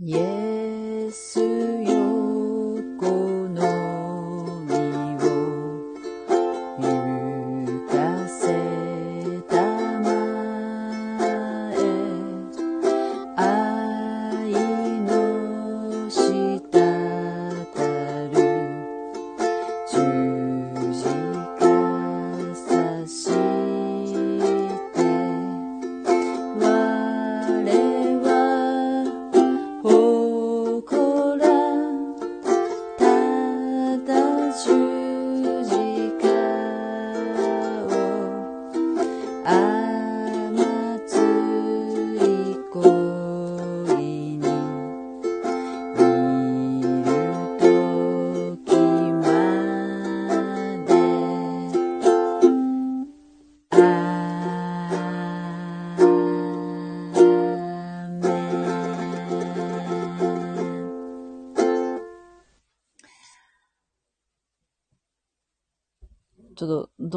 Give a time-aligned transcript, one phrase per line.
[0.00, 1.10] イエ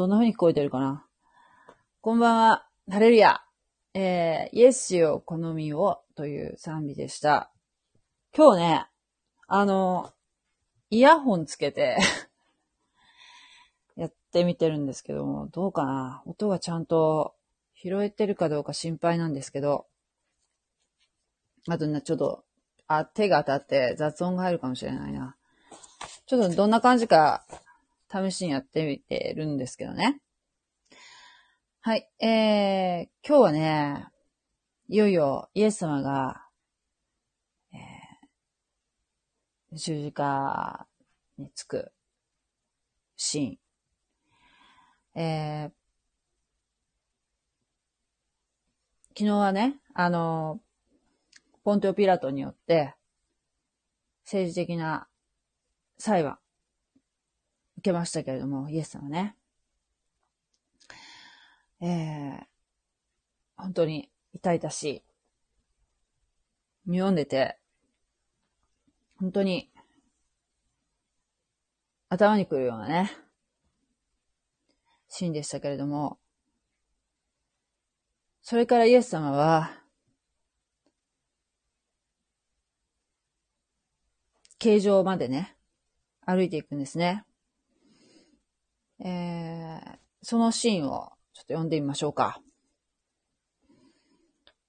[0.02, 1.06] どんな風に聞こえてるかな？
[2.00, 2.66] こんばんは。
[2.90, 3.40] ハレルヤ。
[3.94, 7.52] えー、イエスよ好みをという賛美でした。
[8.36, 8.86] 今日ね、
[9.46, 10.10] あの、
[10.90, 11.98] イヤホンつけて、
[13.94, 16.24] やってみてるんですけども、どうかな？
[16.26, 17.36] 音がちゃんと
[17.76, 19.86] 拾えてるかどうか心配なんですけど、
[21.68, 22.42] あとね、ちょっと、
[22.88, 25.36] あ、手が当たって雑音が入るかもしれないな。
[26.26, 27.46] ちょっとどんな感じか、
[28.12, 30.20] 試しにやってみてるんですけどね。
[31.80, 32.08] はい。
[32.20, 34.06] えー、今日はね、
[34.88, 36.46] いよいよイエス様が、
[37.72, 40.86] えー、十字架
[41.38, 41.92] につく
[43.16, 45.20] シーン。
[45.20, 45.70] えー、
[49.18, 50.60] 昨日はね、あの、
[51.64, 52.94] ポンテオピラトによって、
[54.24, 55.08] 政治的な
[55.98, 56.38] 裁判、
[57.82, 59.34] 受けましたけれども、イエス様ね。
[61.80, 62.44] えー、
[63.56, 65.02] 本当に痛々し
[66.86, 66.92] い。
[66.92, 67.58] 読んでて、
[69.16, 69.68] 本当に、
[72.08, 73.10] 頭にくるようなね、
[75.08, 76.20] シーンでしたけれども、
[78.42, 79.72] それからイエス様は、
[84.60, 85.56] 形状までね、
[86.24, 87.24] 歩いていくんですね。
[89.04, 92.40] えー、そのシーンをちょっと読んでみましょうか。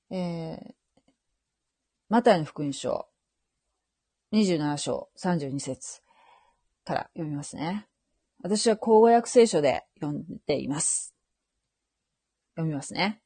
[0.10, 0.74] えー、
[2.10, 3.08] マタイの福音書、
[4.34, 6.02] 27章32節
[6.84, 7.88] から読みますね。
[8.42, 11.16] 私は口語訳聖書で読んでいます。
[12.56, 13.22] 読みますね。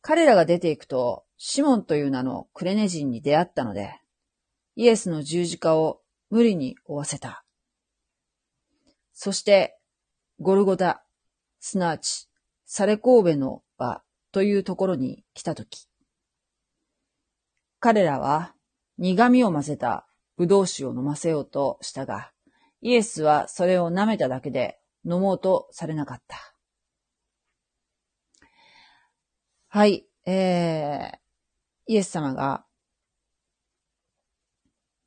[0.00, 4.00] 彼らが出ていくと、シモンという名のクレネ人に出会ったので、
[4.76, 7.44] イエスの十字架を無理に負わせた。
[9.12, 9.77] そして、
[10.40, 11.02] ゴルゴダ、
[11.58, 12.28] すなわち、
[12.64, 15.88] サレ神戸の場というところに来たとき、
[17.80, 18.54] 彼らは
[18.98, 20.06] 苦味を混ぜた
[20.36, 22.30] 葡萄酒を飲ませようとしたが、
[22.80, 26.54] イエスはそれを舐めただけで飲もうとされなかった。
[29.66, 31.18] はい、えー、
[31.86, 32.64] イエス様が、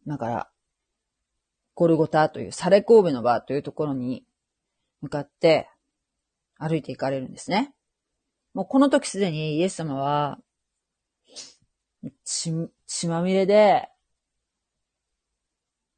[0.06, 0.52] だから、
[1.74, 4.26] ゴルゴタというサレ神戸の場というところに
[5.02, 5.70] 向かって
[6.58, 7.74] 歩いて行かれるんですね。
[8.54, 10.40] もうこの時すでにイエス様は、
[12.24, 13.90] 血、血まみれで、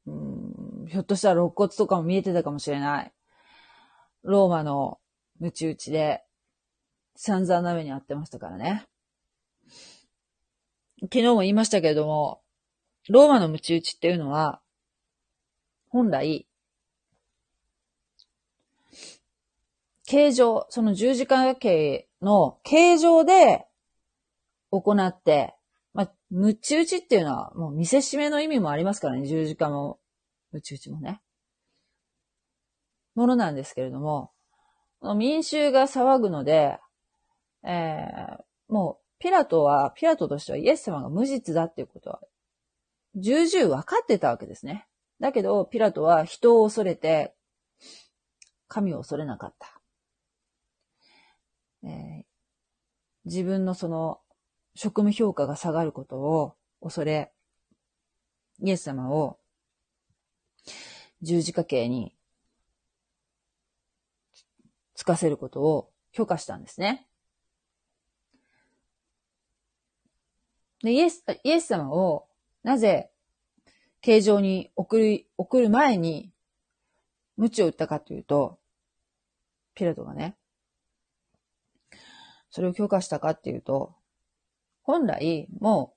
[0.06, 3.12] うん、ひょっとしたら肋骨とかも見えてたかもしれない。
[4.22, 4.98] ローマの
[5.40, 6.24] ムチ打ちで
[7.16, 8.86] 散々な目に遭ってましたからね。
[11.02, 12.42] 昨日も言いましたけれども、
[13.08, 14.60] ローマのムチ打ちっていうのは、
[15.88, 16.46] 本来、
[20.06, 23.66] 形状、その十字架形の形状で
[24.70, 25.54] 行って、
[25.92, 29.98] まあ、ムチ打ちっていうのはもう見せしめの意味もありますからね、十字架も、
[30.52, 31.20] ムチ打ちもね。
[33.14, 34.32] ものなんですけれども、
[35.16, 36.78] 民衆が騒ぐので、
[37.62, 42.20] えー、もう、ピラトは、ピラトとしてはイエス様が無実だっていうことは、
[43.14, 44.86] 重々分かってたわけですね。
[45.20, 47.34] だけど、ピラトは人を恐れて、
[48.68, 49.73] 神を恐れなかった。
[51.84, 52.24] えー
[53.24, 54.20] 自分のその
[54.74, 57.32] 職務評価が下がることを恐れ、
[58.60, 59.38] イエス様を
[61.22, 62.14] 十字架形に
[64.94, 67.06] つかせることを許可したんですね。
[70.82, 72.26] で、イエス、イエス様を
[72.62, 73.10] なぜ、
[74.02, 76.30] 形状に送る、送る前に、
[77.38, 78.58] 鞭を打ったかというと、
[79.74, 80.36] ピラトがね、
[82.54, 83.96] それを強化したかっていうと、
[84.82, 85.92] 本来、も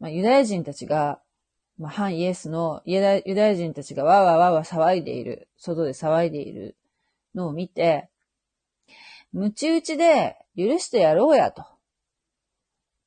[0.00, 1.20] う、まあ、ユダヤ人たちが、
[1.76, 6.78] まあ、反イエスのユダヤ人たちがわわわわ騒いでいる、外で騒いでいる
[7.34, 8.08] のを見て、
[9.34, 11.66] ムチ打ちで許してやろうやと。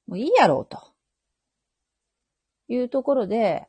[0.06, 0.78] もういいやろうと。
[2.68, 3.68] いうところで、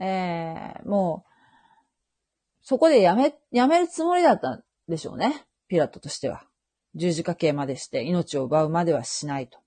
[0.00, 5.46] えー、もう、そこでやめ、やめるつもりだったんでしょうね。
[5.68, 6.49] ピラトとしては。
[6.94, 9.58] 十字架刑までして命を奪うまではしないと。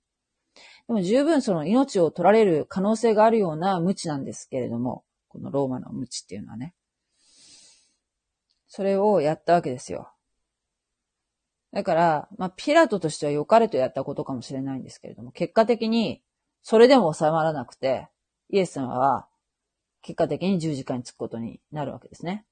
[0.87, 6.73] でも十分その命を取られる可能性があるような無知なんですけれども、このローマの無知っていうのはね。
[8.67, 10.11] それをやったわけですよ。
[11.71, 16.21] だから、まあ、ピラトとしては良かれとやったことかもしれないんですけれども、結果的に、
[16.61, 18.09] それでも収まらなくて、
[18.49, 19.27] イエス様は、
[20.03, 22.45] 結果的に十字架につくことになるわけですね。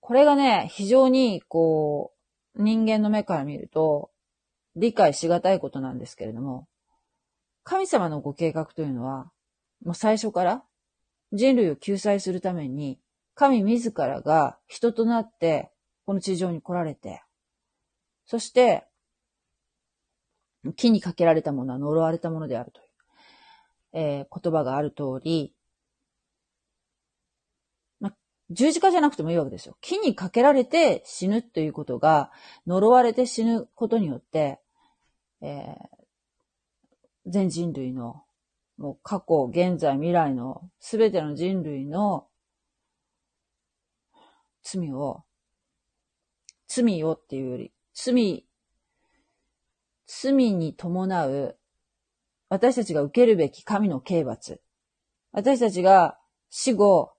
[0.00, 2.15] これがね、非常に、こう、
[2.56, 4.10] 人間の目から見ると、
[4.74, 6.68] 理解しがたいことなんですけれども、
[7.64, 9.30] 神様のご計画というのは、
[9.84, 10.62] もう最初から
[11.32, 12.98] 人類を救済するために、
[13.34, 15.70] 神自らが人となって、
[16.06, 17.22] この地上に来られて、
[18.26, 18.84] そして、
[20.76, 22.88] 木にかけられたものは呪われたものであるという、
[23.92, 25.55] えー、言葉がある通り、
[28.50, 29.76] 十字架じゃなくてもいいわけですよ。
[29.80, 32.30] 木にかけられて死ぬということが、
[32.66, 34.60] 呪われて死ぬことによって、
[35.40, 35.76] えー、
[37.26, 38.22] 全人類の、
[38.76, 42.28] もう過去、現在、未来のすべての人類の
[44.62, 45.24] 罪を、
[46.68, 48.46] 罪をっていうより、罪、
[50.06, 51.58] 罪に伴う、
[52.48, 54.60] 私たちが受けるべき神の刑罰。
[55.32, 56.18] 私たちが
[56.48, 57.15] 死後、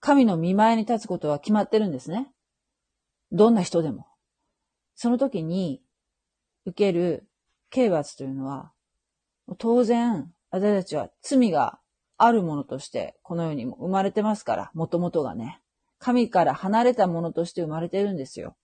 [0.00, 2.32] 神の見前に立つことは決まってるんですね。
[3.32, 4.06] どんな人でも。
[4.94, 5.82] その時に
[6.66, 7.28] 受ける
[7.70, 8.72] 刑罰というのは、
[9.58, 11.78] 当然、私たちは罪が
[12.16, 15.60] あるものとして、この世にも生まれてますから、もともとがね。
[15.98, 18.56] 神から離れたものとして生まれてるんですよ。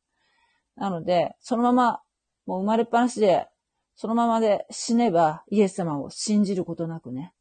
[0.74, 2.00] なので、そのまま、
[2.46, 3.46] もう生まれっぱなしで、
[3.94, 7.32] そのままで死ねば、イエス様を信じることなくね。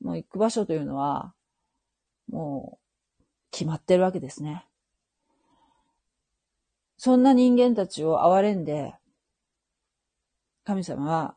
[0.00, 1.34] もう行く場所というのは、
[2.28, 4.66] もう、決まってるわけですね。
[6.96, 8.94] そんな人間たちを憐れんで、
[10.64, 11.36] 神様は、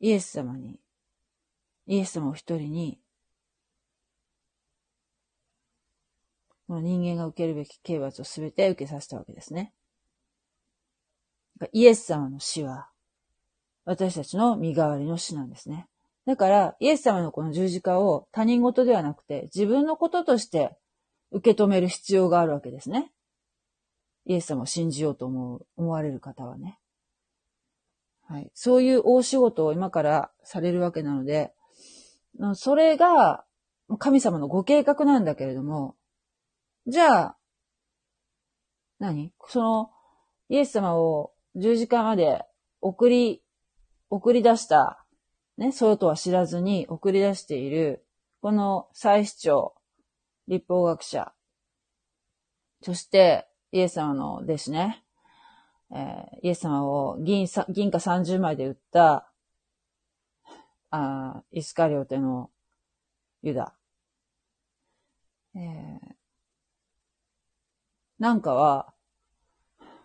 [0.00, 0.78] イエス様に、
[1.86, 3.00] イエス様を一人に、
[6.66, 9.72] この人間が受けるべき刑罰をすべて受けさせたわけですね。
[11.72, 12.90] イエス様の死は、
[13.84, 15.88] 私たちの身代わりの死なんですね。
[16.28, 20.76] だから、イエス様のこの十字架を他人事ではなくて、自分のこととして
[21.30, 23.10] 受け止める必要があるわけですね。
[24.26, 26.78] イエス様を信じようと思う、思われる方はね。
[28.26, 28.50] はい。
[28.52, 31.54] そういう大仕事を今からされるわけなので、
[32.56, 33.46] それが
[33.98, 35.96] 神様のご計画なんだけれども、
[36.86, 37.38] じゃあ、
[38.98, 39.32] 何？
[39.48, 39.90] その、
[40.50, 42.44] イエス様を十字架まで
[42.82, 43.42] 送り、
[44.10, 44.97] 送り出した、
[45.58, 48.06] ね、そうとは知らずに送り出している、
[48.40, 49.74] この祭司長、
[50.46, 51.32] 立法学者、
[52.82, 55.04] そして、イエス様の弟子ね、
[55.90, 59.32] えー、イエス様を銀銀貨30枚で売った、
[60.90, 62.50] あイスカリオテの
[63.42, 63.74] ユダ。
[65.56, 66.14] えー、
[68.20, 68.94] なんかは、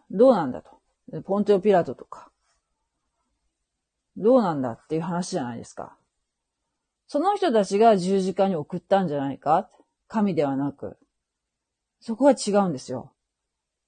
[0.10, 0.82] どうなんだと。
[1.22, 2.33] ポンテオピラトとか。
[4.18, 5.98] どうなんだっていう話じゃないですか。
[7.08, 9.70] その人たちが十字架に送ったんじゃないか？
[10.08, 10.98] 神ではなく。
[12.00, 13.14] そこは違うんですよ。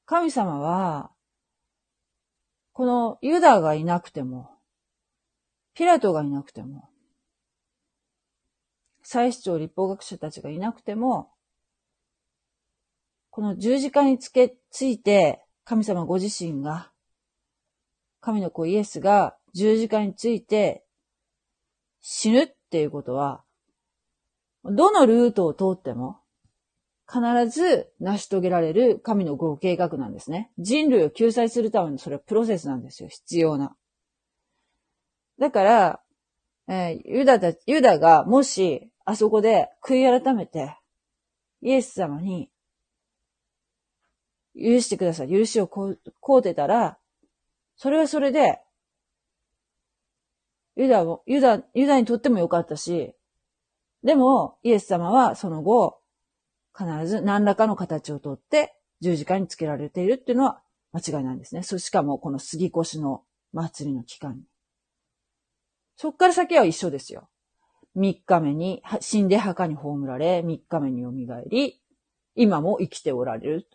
[0.06, 1.12] 神様は、
[2.74, 4.52] このユダがいなくても、
[5.74, 6.90] ピラトがいなくても、
[9.02, 11.32] 祭司長立法学者たちがいなくても、
[13.30, 16.92] この十字架につけ、ついて、神様ご自身が、
[18.22, 20.86] 神の子イエスが十字架について
[22.02, 23.44] 死ぬっていうことは、
[24.64, 26.20] どのルートを通っても、
[27.08, 30.52] 必ず成し遂げられる神のご計画なんですね。
[30.58, 33.10] 人類を救済するためのそれはプロセスなんですよ。
[33.10, 33.76] 必要な。
[35.40, 36.02] だから、
[36.68, 40.78] えー、ユダた、ユダがもし、あそこで悔い改めて、
[41.62, 42.52] イエス様に
[44.56, 45.30] 許してください。
[45.30, 46.98] 許しをこう、こうてたら、
[47.78, 48.60] それはそれで、
[50.76, 53.14] ユダを、ユダ、ユダにとっても良かったし、
[54.04, 56.00] でも、イエス様はその後、
[56.78, 61.64] 必ず何らかの形をとって十字架につけられているっていうのは間違いないんですね。
[61.64, 64.44] そしかもこの杉越の祭りの期間に。
[65.96, 67.30] そっから先は一緒ですよ。
[67.96, 71.12] 三日目に死んで墓に葬られ、三日目に蘇
[71.50, 71.82] り、
[72.36, 73.68] 今も生きておられる。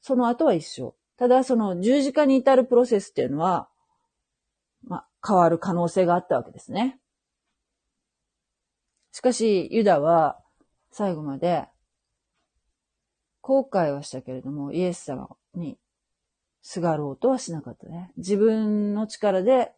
[0.00, 0.94] その後は一緒。
[1.16, 3.68] ただ、その十字架に至るプロセスっていうのは、
[4.86, 6.98] まあ、変わる可能性があったわけですね。
[9.12, 10.38] しかし、ユダは
[10.90, 11.68] 最後まで
[13.40, 15.78] 後悔はしたけれども、イエス様に
[16.62, 18.12] すがろうとはしなかったね。
[18.16, 19.72] 自分の力で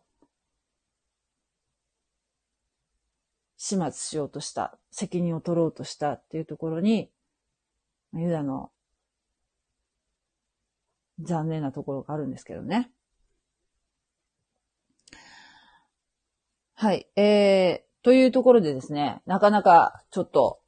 [3.57, 7.11] 始末しようとした、責任を取ろうとしたっていうところに、
[8.15, 8.71] ユダの
[11.21, 12.91] 残念なところがあるんですけどね。
[16.81, 17.09] はい。
[17.17, 20.61] えー、というところでですね、なかなかちょっと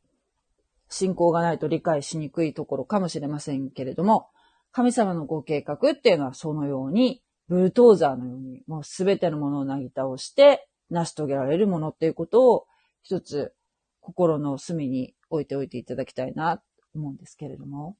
[0.89, 4.27] 信仰がないと理解しにくいところかもしれませんけれども、
[4.73, 12.67] 神様のご計画っていうのはそのように、ブルトーザーのように、もうすべてのものをなぎ倒して成し遂げられるものっていうことを
[13.05, 13.55] 一つ
[14.01, 16.65] 心の隅に置いておいていただきたいなと
[16.97, 17.97] 思うんですけれども。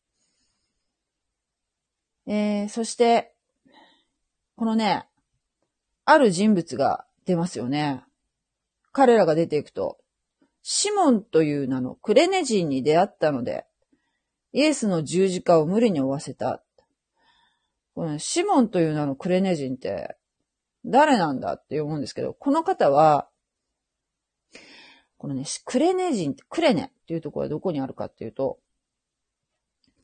[2.27, 3.33] えー、そして、
[4.57, 5.07] このね、
[6.05, 8.03] ある人物が出ますよね。
[8.93, 9.99] 彼らが出ていくと、
[10.63, 13.65] シモンという名のクレネ人に出会ったので、
[14.53, 16.63] イエスの十字架を無理に負わせた。
[17.95, 20.17] このシモンという名のクレネ人って
[20.85, 23.29] 誰なんだって思うんですけど、この方は、
[25.19, 28.59] このね、クレネ人、クレネっていうところはどこにあるかっていうと、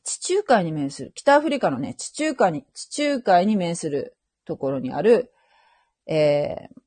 [0.03, 4.15] 地中海に面する、北アフリカのね、地中海に、地中海に面する
[4.45, 5.33] ところにある、
[6.05, 6.86] えー、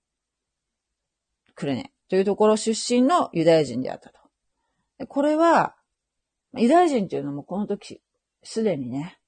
[1.61, 5.07] クレネというところ出身のユダヤ人であったと。
[5.07, 5.77] これは、
[6.57, 8.01] ユダヤ人というのもこの時、
[8.43, 9.19] すでにね、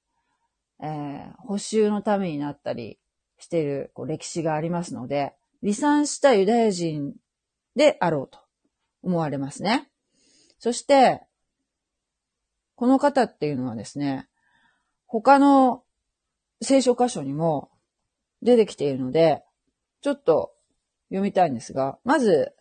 [0.81, 2.99] えー、補修のためになったり
[3.37, 7.13] しているこう歴史がありますので、離散したユダヤ人
[7.75, 8.39] であろうと
[9.03, 9.87] 思われますね。
[10.57, 11.21] そして、
[12.75, 14.27] この方っていうのはですね、
[15.05, 15.83] 他の
[16.63, 17.69] 聖書箇所にも
[18.41, 19.43] 出てきているので、
[20.01, 20.52] ちょっと
[21.13, 22.53] 読みたいんですが、まず、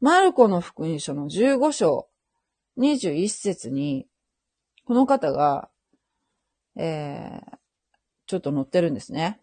[0.00, 2.08] マルコの福音書の15章
[2.78, 4.06] 21節に、
[4.86, 5.68] この方が、
[6.76, 7.56] えー、
[8.26, 9.38] ちょっと載ってるんですね。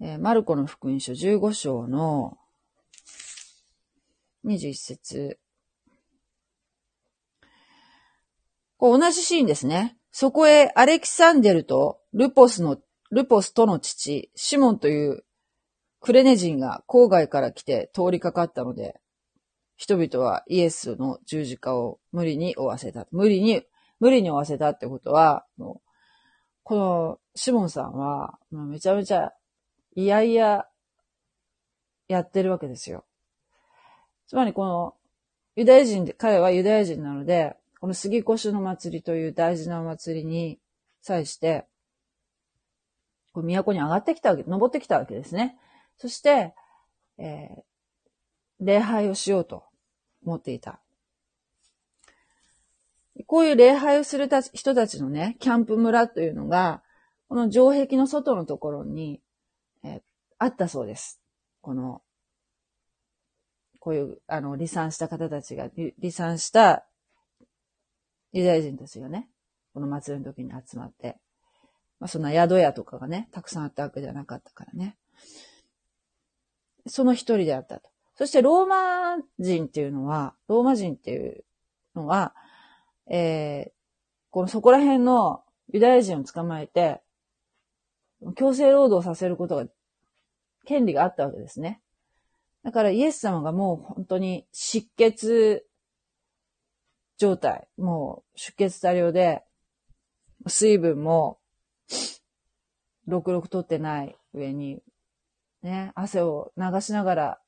[0.00, 2.38] えー、マルコの福音書15章の
[4.46, 5.38] 21節
[8.76, 9.96] こう同じシーンですね。
[10.12, 12.78] そこへアレキサンデルとルポスの、
[13.10, 15.24] ルポスとの父、シモンという
[16.00, 19.00] クレネ人が郊外から来て通りかかったので、
[19.76, 23.06] 人々はイエスの十字架を無理に負わせた。
[23.10, 23.62] 無理に、
[23.98, 25.90] 無理に負わせたってことは、もう
[26.62, 29.32] このシモンさんは、めちゃめちゃ、
[29.96, 30.66] いやいや、
[32.08, 33.04] やってるわけですよ。
[34.26, 34.94] つまりこの、
[35.56, 40.60] ユダヤ人で、彼はユダヤ人なので、この杉越の祭りという大事なお祭りに
[41.00, 41.66] 際して、
[43.32, 45.56] こう都に上がってきたわけ、登ってきたわけですね。
[46.00, 46.54] そして、
[47.18, 47.62] えー、
[48.58, 49.64] 礼拝をしようと
[50.24, 50.80] 思っていた。
[53.26, 56.82] こういう礼拝をする人たちのね、キャンプ村というのが、
[57.28, 59.20] この城壁の外のところに、
[59.84, 60.00] えー、
[60.38, 61.20] あったそうです。
[61.60, 62.00] この、
[63.78, 65.68] こういう、あの、離散した方たちが、
[66.00, 66.86] 離散した
[68.32, 69.28] ユダヤ人たちがね、
[69.74, 71.18] この祭りの時に集まって、
[71.98, 74.96] まあそんな宿屋とかがね、たくさんあったわけじゃなかったからね。
[76.90, 77.88] その一人であったと。
[78.16, 81.44] そしてローマ人っていうのは、ローマ人っていう
[81.94, 82.34] のは、
[83.08, 83.70] えー、
[84.30, 85.42] このそこら辺の
[85.72, 87.00] ユダヤ人を捕まえて、
[88.36, 89.66] 強制労働させることが、
[90.66, 91.80] 権利があったわけですね。
[92.62, 95.66] だからイエス様がもう本当に失血
[97.16, 99.42] 状態、もう出血多量で、
[100.46, 101.38] 水分も、
[103.06, 104.82] ろくろく取ってない上に、
[105.62, 107.38] ね、汗を流しながら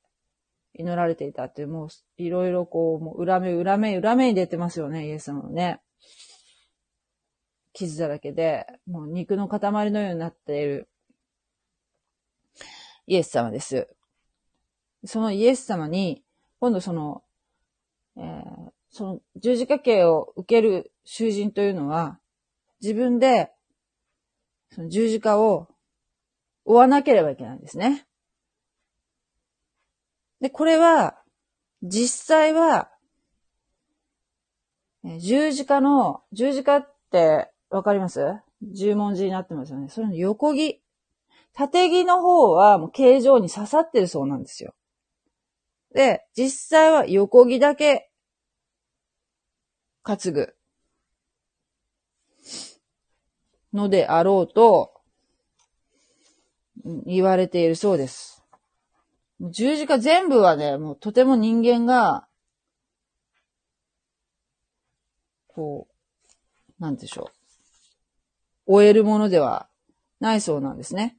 [0.73, 5.81] 祈られていたっていう、もういろいろこう、もう裏目、裏目、裏目に出てますよね、イエス様のね。
[7.73, 10.89] 傷だらけで、もう肉の塊のようになっている
[13.07, 13.87] イエス様です。
[15.05, 16.23] そのイエス様に、
[16.59, 17.23] 今度その、
[18.15, 22.19] えー、その十字架刑を受ける囚人というのは、
[22.81, 23.51] 自分で、
[24.71, 25.67] その十字架を
[26.65, 28.07] 追わなければいけないんですね。
[30.41, 31.21] で、これは、
[31.81, 32.89] 実際は、
[35.19, 38.21] 十字架の、十字架ってわかります？
[38.61, 39.89] 十文字になってますよね。
[39.89, 40.81] それの横木。
[41.53, 44.73] 縦木の方はもう形状に刺さってるそうなんですよ。
[45.93, 48.09] で、実際は横木だけ
[50.01, 50.55] 担ぐ
[53.71, 54.92] のであろうと
[56.83, 58.43] 言われているそうです。
[59.39, 62.27] 十字架全部はね、もうとても人間が、
[65.47, 65.87] こ
[66.79, 67.31] う、なんでしょ
[68.67, 68.71] う。
[68.73, 69.67] 終えるものでは
[70.19, 71.17] ないそうなんですね。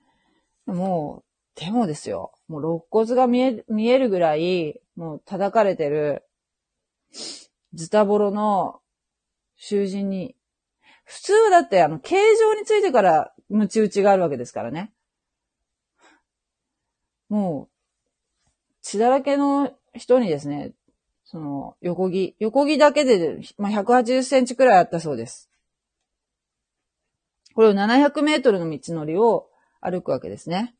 [0.66, 1.22] も
[1.56, 2.32] う、でもですよ。
[2.48, 6.24] もう肋骨が見え、見えるぐらい、もう叩かれてる、
[7.74, 8.80] ズタボロの
[9.56, 10.36] 囚人に、
[11.04, 14.93] 普通はだってあの、形状についてからムチ打ちがあるわけですからね。
[17.34, 17.68] もう、
[18.80, 20.70] 血だらけの人にですね、
[21.24, 25.50] その、横木、横木だけで、まあ、180センチくらいあったそうです。
[27.56, 29.48] これを700メートルの道のりを
[29.80, 30.76] 歩くわけですね。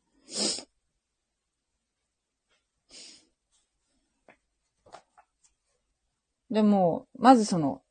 [6.49, 7.81] でも、まずその、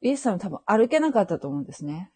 [0.00, 2.10] イエスさんは多分歩けなかったと思うんですね。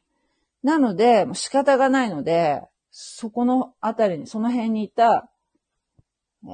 [0.64, 5.30] なので、もう仕方がないので、そこのあたりに、その辺にいた、
[6.44, 6.48] え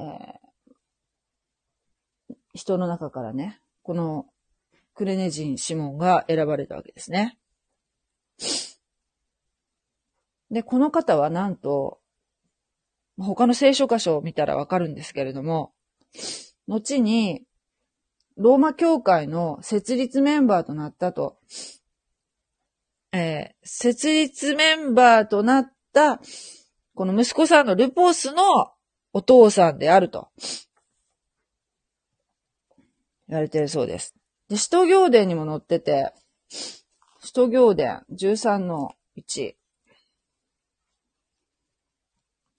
[2.31, 4.25] ー、人の中からね、この
[4.93, 7.37] クレネジン・シモンが選ばれたわけですね。
[10.49, 11.99] で、この方はなんと、
[13.17, 15.73] 他の聖書箇所を見たらわかるんですけれども、
[16.67, 17.43] 後に、
[18.37, 21.37] ローマ教会の設立メンバーとなったと、
[23.11, 25.76] えー、設立メンバーとなった、
[26.95, 28.71] この息子さんのルポースの
[29.13, 30.29] お父さんであると、
[33.27, 34.15] 言われてるそうです。
[34.49, 36.13] で、使徒行伝にも載ってて、
[36.49, 39.53] 使徒行伝13の1。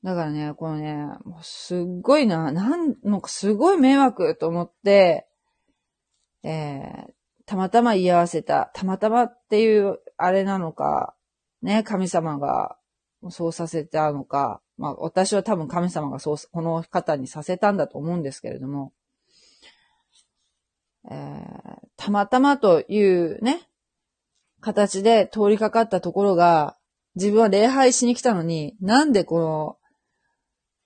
[0.05, 5.27] だからね、このね、もうすっごいな、なん、なんかすごい迷惑と思って、
[6.45, 7.13] えー、
[7.47, 11.15] たまたま居合わせた、たまたまっていうあれなのか、
[11.63, 12.78] ね、神様が
[13.31, 18.93] そうさせたのか、まあ私は多分神様がそう、この方にさせたんだと思うんですけれども、
[21.11, 23.69] えー、たまたまというね、
[24.61, 26.77] 形で通りかかったところが、
[27.15, 29.79] 自分は礼拝しに来たのに、なんでこの、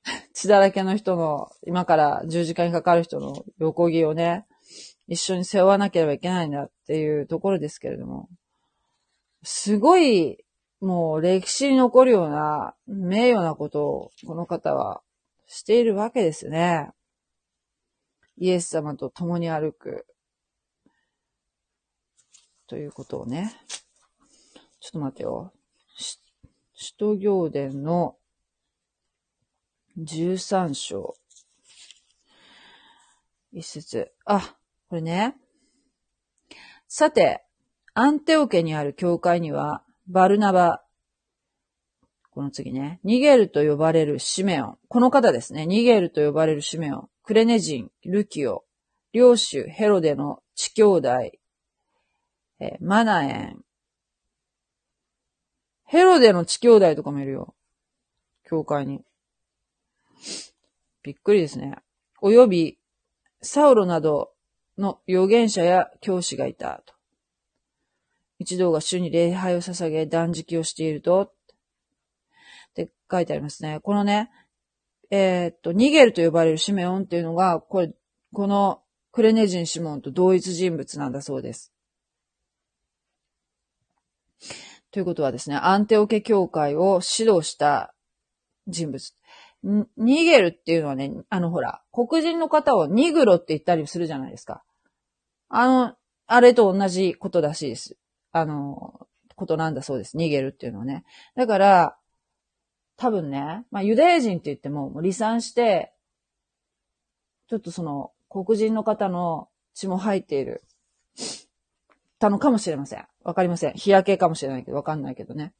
[0.32, 4.46] 血だらけの人の、今から十字架にかかる人の横木をね、
[5.08, 8.28] 一緒に背負わなければいけないんだっていうところですけれども、
[9.42, 10.44] すごい、
[10.82, 15.00] もう歴史に残るような名誉なことをこの方は
[15.46, 16.90] しているわけですね。
[18.36, 20.06] イエス様と共に歩く。
[22.66, 23.54] ということをね。
[24.80, 25.52] ちょっと待ってよ。
[26.74, 28.16] 使徒行伝の
[29.98, 31.14] 13章。
[33.52, 34.10] 一節。
[34.24, 34.56] あ、
[34.88, 35.36] これね。
[36.88, 37.44] さて、
[37.94, 40.82] アンテオ家にある教会には、バルナバ、
[42.32, 44.78] この次ね、ニゲルと呼ばれるシメオン。
[44.88, 45.66] この方ですね。
[45.66, 47.08] ニゲルと呼ばれるシメオン。
[47.22, 48.66] クレネジン、ルキオ、
[49.14, 51.08] 領主ヘロデの地兄弟、
[52.60, 53.64] えマナエン。
[55.84, 57.54] ヘロデの地兄弟とかもいるよ。
[58.44, 59.00] 教会に。
[61.02, 61.76] びっくりですね。
[62.20, 62.78] および、
[63.40, 64.32] サウロなど
[64.76, 66.82] の預言者や教師がいた。
[68.42, 71.32] 一同が主に礼拝を捧げ断食をしていると、っ
[72.74, 73.80] て書いてありますね。
[73.80, 74.30] このね、
[75.10, 77.92] えー、っと、ニゲルと呼ばれるシメオンっていうのが、これ、
[78.32, 81.72] このクレネジン・シモンと同一人物なんだそうです。
[84.90, 87.94] ということはですね、アンテオケ教会を指導した
[88.66, 89.14] 人物。
[89.96, 94.64] ニゲルっていうのはね、あのほら、黒人の方をニグロって言ったりするじゃないですか。
[95.48, 95.94] あの、
[96.26, 97.96] あれと同じことらしいです。
[98.32, 100.16] あの、ことなんだそうです。
[100.16, 101.04] ニゲルっていうのはね。
[101.36, 101.96] だから、
[102.96, 105.92] 多分ね、まあユダヤ人って言っても、もう離散して、
[107.48, 110.62] ちょっとその、黒人の方の血も入っている、
[112.18, 113.06] たのかもしれません。
[113.24, 113.74] わかりません。
[113.74, 115.52] 日焼けかもしれないけど、わかんないけどね。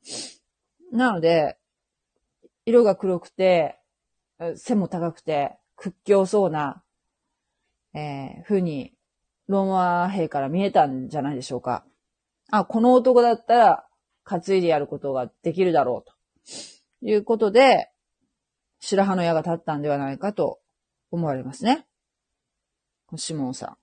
[0.93, 1.59] なので、
[2.65, 3.79] 色が黒くて、
[4.57, 6.83] 背も高くて、屈強そうな、
[7.95, 8.95] えー、風に、
[9.49, 11.85] ローマ兵から見えたんじゃないでしょうか。
[12.53, 13.87] あ、この男だったら、
[14.25, 16.15] 担いでやることができるだろうと。
[17.01, 17.91] いうことで、
[18.79, 20.61] 白羽の矢が立ったんではないかと
[21.11, 21.87] 思われますね。
[23.17, 23.77] シモンさん。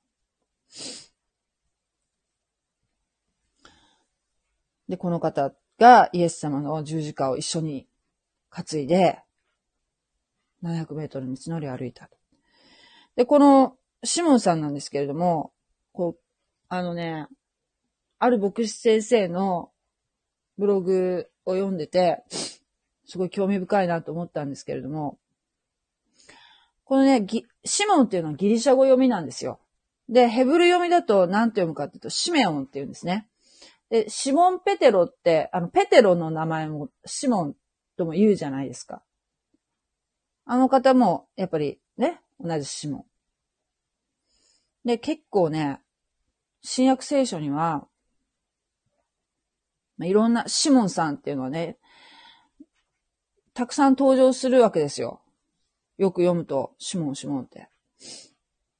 [4.88, 7.88] で、この方がイエス様の十字架を一緒に
[8.51, 9.19] 担いで、
[10.62, 12.08] 700メートル道のり歩いた。
[13.15, 15.53] で、このシモンさんなんですけれども、
[15.91, 16.21] こう、
[16.67, 17.27] あのね、
[18.19, 19.71] ある牧師先生の
[20.58, 22.23] ブログを読んでて、
[23.05, 25.17] すごい興味深いなと思ったんですけれども、
[26.84, 27.25] このね、
[27.63, 29.60] シモンっていうのはギリシャ語読みなんですよ。
[30.10, 33.27] で、ヘブル読みだと何て読むかっていうと、シメオンって言うんですね。
[33.89, 37.55] で、シモン・ペテロって、あの、ペテロの名前もシモン
[37.95, 39.01] とも言うじゃないですか。
[40.45, 43.05] あの方も、やっぱりね、同じシモン。
[44.88, 45.79] で、結構ね、
[46.62, 47.88] 新約聖書には、
[49.99, 51.77] まあ、いろんな、シモンさんっていうのはね、
[53.53, 55.21] たくさん登場するわけですよ。
[55.97, 57.69] よく読むと、シモン、シモンって。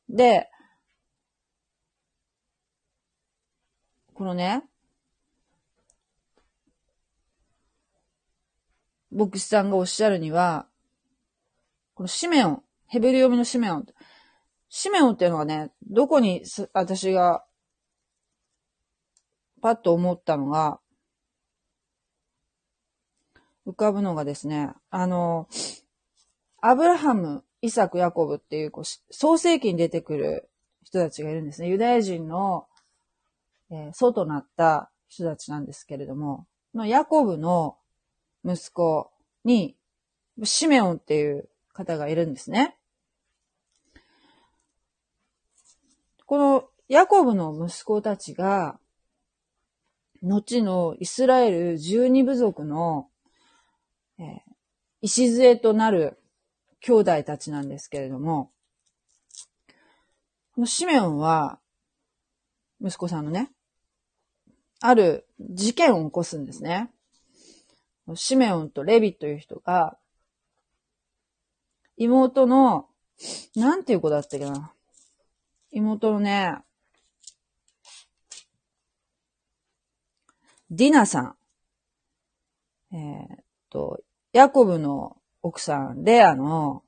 [0.08, 0.50] で、
[4.14, 4.64] このね、
[9.12, 10.68] 牧師さんがおっしゃるには、
[11.96, 13.86] このシメオン、ヘベル読みのシメオン。
[14.70, 17.44] シメオンっていうのはね、どこに私が
[19.62, 20.80] パッと思ったのが、
[23.70, 25.48] 浮かぶのがですね、あの、
[26.60, 30.50] アブラハム、イサク、ヤコブっていう、こう、創世記に出てくる
[30.84, 31.70] 人たちがいるんですね。
[31.70, 32.68] ユダヤ人の、
[33.70, 37.78] えー、祖となった人たちなんですけれども、のヤコブの
[38.44, 39.12] 息子
[39.46, 39.76] に、
[40.44, 42.76] シメオンっていう方がいるんですね。
[46.26, 48.80] このヤコブの息子たちが、
[50.24, 53.08] 後のイスラエル十二部族の、
[54.20, 54.40] えー、
[55.02, 56.20] 礎となる
[56.82, 58.52] 兄弟たちなんですけれども、
[60.56, 61.60] このシメオンは、
[62.82, 63.52] 息子さんのね、
[64.82, 66.90] ある事件を起こすんですね。
[68.16, 69.98] シメオンとレビという人が、
[71.98, 72.88] 妹の、
[73.56, 74.74] なんていう子だったっけな。
[75.72, 76.58] 妹のね、
[80.72, 81.36] ディナさん。
[82.96, 84.02] えー、っと、
[84.34, 86.84] ヤコブの奥さん、レアの、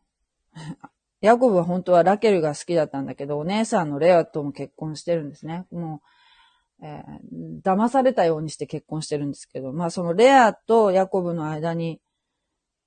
[1.22, 5.66] ヤコブは本当はラケルが好きだったんだけど、お姉さんのレアとも結婚してるんですね。
[5.72, 6.02] も
[6.82, 12.02] う、えー、騙されたようにして結婚してるんですけど、まあそのレアとヤコブの間に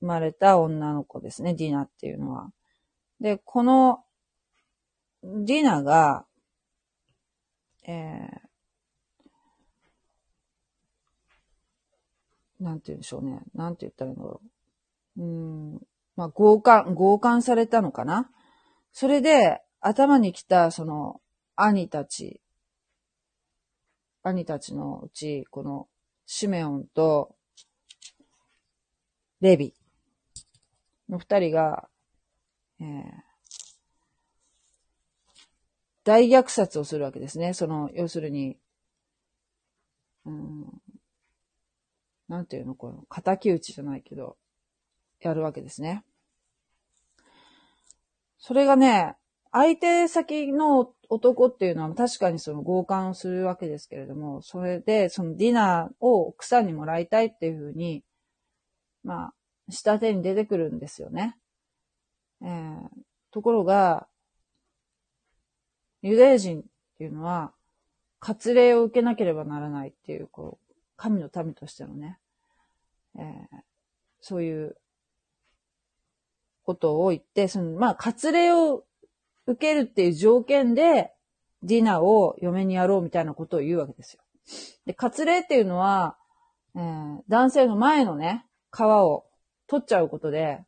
[0.01, 2.53] 生まれた女の子ですね、ディナっていうのは。
[3.21, 4.05] で、この、
[5.23, 6.27] ディナが、
[7.87, 8.54] えー、
[12.65, 13.43] なんて言うんでしょうね。
[13.55, 14.41] なんて言ったらいいんだろ
[15.19, 15.23] う。
[15.23, 15.81] うん、
[16.17, 18.31] まあ、強姦、強姦されたのかな？
[18.93, 21.21] それで、頭に来た、その、
[21.57, 22.41] 兄たち、
[24.23, 25.89] 兄たちのうち、この、
[26.25, 27.37] シメオンと、
[29.43, 29.75] レビ
[31.11, 31.91] の二人が、
[32.81, 32.87] えー、
[36.03, 37.53] 大虐殺をするわけですね。
[37.53, 38.57] その、要するに、
[40.25, 40.83] うん、
[42.29, 44.37] なんていうのこの、仇討ちじゃないけど、
[45.21, 46.05] やるわけですね。
[48.39, 49.17] それがね、
[49.53, 58.03] 相手先の男っていうのは確かにその強姦をするわけですけれども、それでそのディナーを奥さんにもらいたいっていうふうに、
[59.05, 59.35] まあ、
[59.71, 61.37] 下手に出てくるんですよね。
[62.43, 62.89] えー、
[63.31, 64.09] ところが、
[66.03, 66.65] ユダヤ人っ
[66.99, 67.53] ていうのは、
[68.21, 70.64] 割礼を受けなければならないっていう、こう、
[71.05, 72.19] 神の民としてのね、
[73.19, 73.25] えー、
[74.23, 74.75] そういう
[76.65, 78.85] ことを言って、その、まあ、割礼を
[79.47, 81.13] 受けるっていう条件で、
[81.63, 84.23] ディナーを嫁にやろうみたいなことを言うわけですよ。
[84.87, 86.17] で、割礼っていうのは、
[86.75, 89.27] えー、男性の前のね、皮を
[89.67, 90.65] 取っちゃうことで、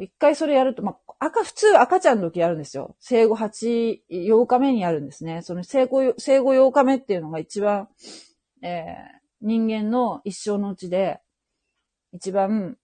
[0.00, 2.96] 一回それやると、まあ、赤、普通赤ちゃんの時やるんですよ。
[2.98, 5.42] 生後8、8日目にやるんですね。
[5.42, 7.88] その生後、生後8日目っていうのが一番、
[8.62, 11.20] えー、人間の一生のうちで、
[12.12, 12.78] 一番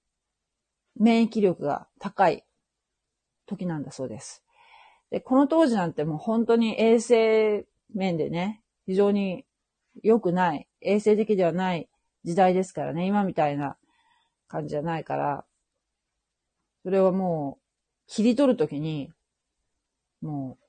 [0.94, 2.44] 免疫力が高い
[3.46, 4.44] 時なんだそうです。
[5.10, 9.46] で、この当時なんてもう本当に衛生面でね、非常に
[10.02, 11.88] 良くない、衛生的ではない
[12.24, 13.78] 時代ですからね、今みたいな
[14.46, 15.46] 感じじゃないから、
[16.82, 17.62] それはもう、
[18.06, 19.10] 切り取るときに、
[20.20, 20.64] もう、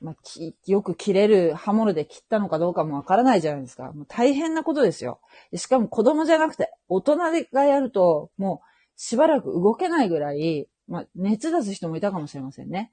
[0.00, 3.92] まあ、きよく切れる刃物で切ったのかどうかもわからないじゃないですか。
[3.92, 5.20] もう大変なことですよ。
[5.54, 7.16] しかも子供じゃなくて、大人
[7.52, 12.90] がやると、もうしばらく動けないぐらい、まあ、熱出す人もいたかもしれませんね。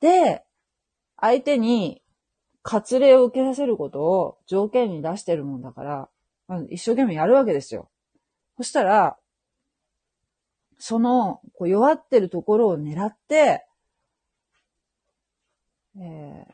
[0.00, 0.42] で、
[1.18, 2.02] 相手に
[2.62, 6.08] 割礼を受けさせることを条件に出してるもんだから、
[6.48, 7.90] まあ、一生懸命やるわけですよ。
[8.56, 9.18] そしたら、
[10.78, 13.65] そのこう弱ってるところを狙って、
[15.98, 16.46] え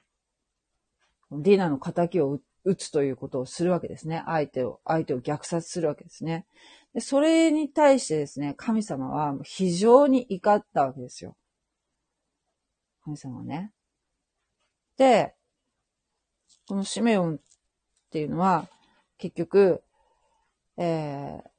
[1.31, 4.22] ー、ディナの仇を撃つということをするわけですね。
[4.26, 6.46] 相手を、相手を虐殺するわけですね。
[6.94, 11.37] で、それに対してですね、神様は非常に怒ったわけですよ。
[13.05, 13.72] 神様はね。
[14.96, 15.35] で、
[16.68, 17.38] このシメオンっ
[18.11, 18.68] ていうのは、
[19.18, 19.83] 結局、
[20.76, 21.52] えー、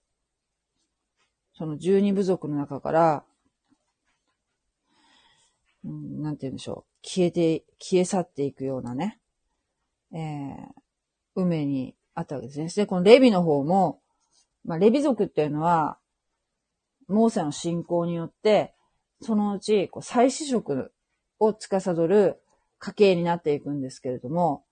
[1.53, 3.23] その十二部族の中から、
[5.83, 6.92] うん、なんて言うんでしょう。
[7.03, 9.19] 消えて、消え去っていくようなね、
[10.13, 10.71] えー、
[11.35, 12.67] 運命にあったわけですね。
[12.67, 14.01] で、このレビの方も、
[14.65, 15.97] まあ、レビ族っていうのは、
[17.07, 18.73] モーセの信仰によって、
[19.21, 20.93] そのうち、こう、再子職
[21.39, 22.41] を司る
[22.79, 24.65] 家系になっていくんですけれども、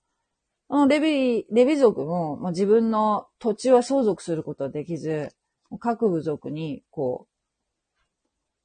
[0.67, 5.33] このレビ、レビ族も、まあ、自分の土地は相続することはできず、
[5.79, 7.27] 各部族に、こ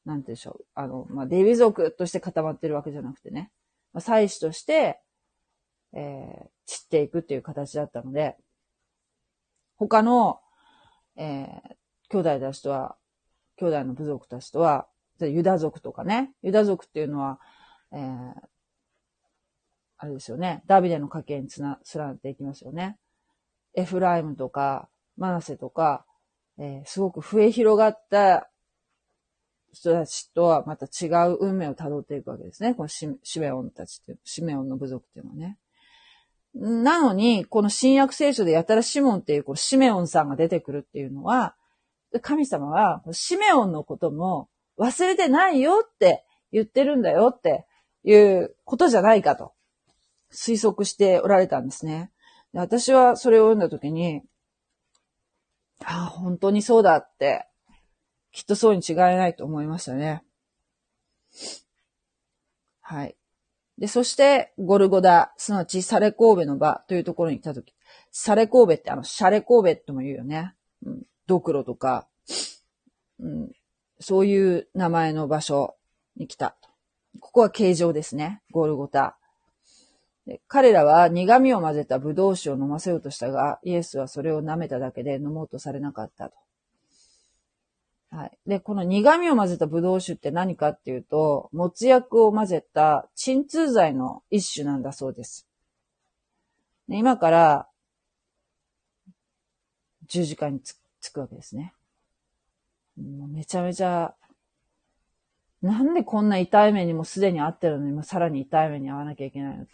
[0.05, 0.65] う、なんてでしょう。
[0.75, 3.51] あの、まあ、レビ族として固まってるわけじゃなくてね。
[3.97, 5.01] まあ、祭司として、
[5.95, 8.37] えー、散っていくっていう形だったので、
[9.77, 10.39] 他の、
[11.17, 11.49] えー、
[12.11, 12.97] 兄弟たちとは、
[13.57, 14.87] 兄弟の部族たちとは、
[15.19, 17.41] ユダ族とかね、ユダ族っていうのは、
[17.91, 18.33] えー、
[19.97, 22.99] あれですよね、ダビデの家系につな、連なっていきますよね。
[23.73, 26.05] エフライムとか、マナセとか、
[26.59, 28.51] えー、すごく増え広がった
[29.77, 32.75] 人たちとはまた違う運命を辿っていくわけですね。
[32.75, 33.09] このシ
[33.39, 35.59] メオンたちって、シメオンの部族っていうのはね。
[36.55, 41.55] なのに、この新約聖書でやたらシモンっていうこのシメオンさんが出てくるっていうのは、
[42.23, 47.67] 神様はシメオンのことも忘れてないよって言ってるんだよって
[48.05, 49.53] いうことじゃないかと
[50.33, 52.11] 推測しておられたんですね。
[52.55, 54.23] で私はそれを読んだときに、
[55.85, 57.47] ああ、本当にそうだって、
[58.37, 60.23] きっとそうに違いないと思いましたね。
[62.83, 63.17] はい。
[63.79, 67.73] で、そして、ゴルゴダ、すなわち、サレ神戸の場というところに来たとき、
[68.13, 70.55] サレ神戸ってあの、シャレ神戸とも言うよね。
[70.85, 72.09] うん、ドクロとか、
[73.21, 73.53] うん、
[74.01, 75.75] そういう名前の場所
[76.19, 76.57] に来た。
[77.21, 78.43] ここは形状ですね。
[78.51, 79.17] ゴルゴタ。
[80.47, 86.46] 彼らは苦味を混ぜた葡萄酒を飲ませようとしたが、イエスはそれを舐めただけで飲もうとされなかったと。
[88.17, 88.39] はい。
[88.47, 95.47] で、この苦味を混ぜたブドウ酒って何かっていうと、もつ薬を混ぜた鎮痛剤の一種なんだそうです。
[96.89, 97.69] で今から
[100.07, 101.75] 十字架につつくわけですね。
[102.97, 104.15] もうめちゃめちゃ、
[105.61, 109.67] なんでこんな痛い目にもすでに遭ってるのに、もさらに痛い目に遭わなきゃいけないの？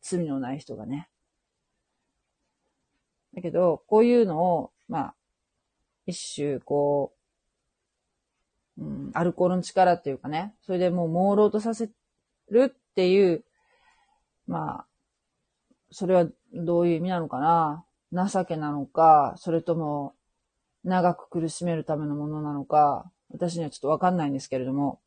[0.00, 1.08] 罪のない人がね。
[3.34, 5.14] だけど、こういうのを、まあ、
[6.06, 7.19] 一種、こう、
[8.80, 11.90] うん、アルコールの力っていうかね、それでもう朦朧とさせ
[12.50, 13.44] るっていう、
[14.46, 14.86] まあ、
[15.90, 17.84] それはどういう意味なのかな。
[18.12, 20.14] 情けなのか、それとも
[20.82, 25.00] 長く苦しめるためのものなのか、私にはちょっとわかんないんですけれども、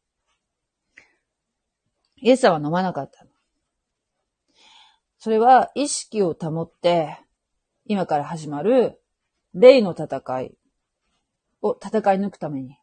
[2.17, 3.25] イエスさんは飲まなかった。
[5.17, 7.17] それは意識を保って、
[7.85, 9.01] 今から始まる
[9.53, 10.55] 霊の戦い
[11.61, 12.77] を戦い抜くために、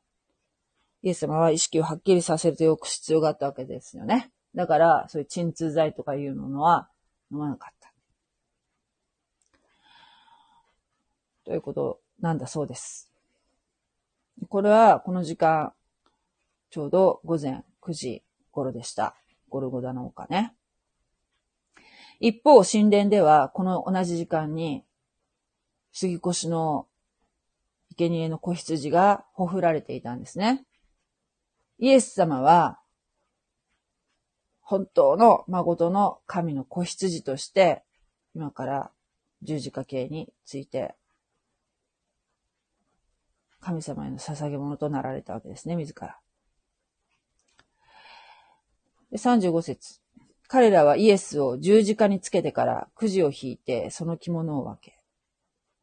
[1.03, 4.31] イエス様は意識をはっきりさせておく必要があったわけですよね。
[4.55, 6.89] だから、そういう鎮痛剤とかいうものは
[7.33, 7.93] 飲まなかった。
[11.45, 13.11] ということなんだそうです。
[14.49, 15.73] これは、この時間、
[16.71, 19.17] ちょうど午前9時頃でした。
[19.49, 20.55] ゴルゴダの丘ね。
[22.21, 24.85] 一方、神殿では、この同じ時間に、
[25.93, 26.87] 杉越の
[27.97, 30.65] 生贄の子羊がほふられていたんですね。
[31.81, 32.79] イエス様は、
[34.61, 37.83] 本当の誠の神の子羊として、
[38.35, 38.91] 今から
[39.43, 40.95] 十字架形について、
[43.61, 46.19] 神様への捧げ物となられたわけですね、自ら。
[49.11, 50.01] で35節
[50.49, 54.99] 彼らはイエスを十字架につけてからくじを引いてその着物を分け、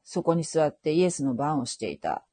[0.04, 2.27] そこに座ってイエスの番をしていた。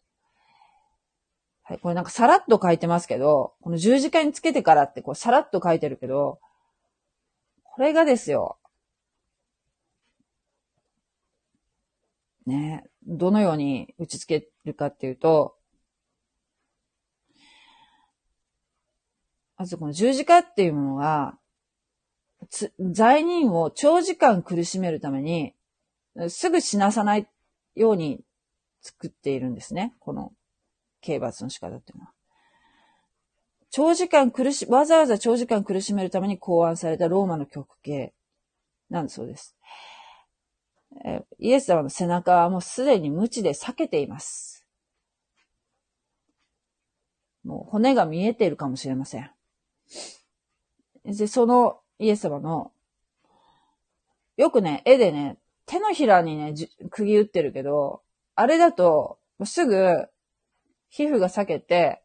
[1.66, 6.38] はい、これなんかさらっと書いてますけど、この十字架につけてからってこうさらっと書いてるけど、
[7.64, 8.58] これがですよ。
[12.46, 15.56] ね、どのように打ち付けるかっていうと、
[19.56, 21.38] まずこの十字架っていうものが、
[22.92, 25.54] 罪人を長時間苦しめるために、
[26.28, 27.26] すぐ死なさない
[27.74, 28.20] ように
[28.82, 29.94] 作っているんですね。
[30.00, 30.32] この
[31.04, 32.12] 刑罰の仕方っていうのは。
[33.70, 38.14] 長時間苦し、わざわざ長時間苦しめるために考案されたローマの極刑
[38.88, 39.54] なんだそうです。
[41.04, 44.64] えイエス様の背中はもうすでに無知で裂けています。
[47.44, 49.30] もう骨が見えているかもしれません。
[51.04, 52.72] で、そのイエス様の、
[54.36, 55.36] よくね、絵でね、
[55.66, 56.54] 手のひらにね、
[56.90, 58.02] 釘打ってるけど、
[58.34, 60.08] あれだと、すぐ、
[60.96, 62.00] 皮膚が裂けて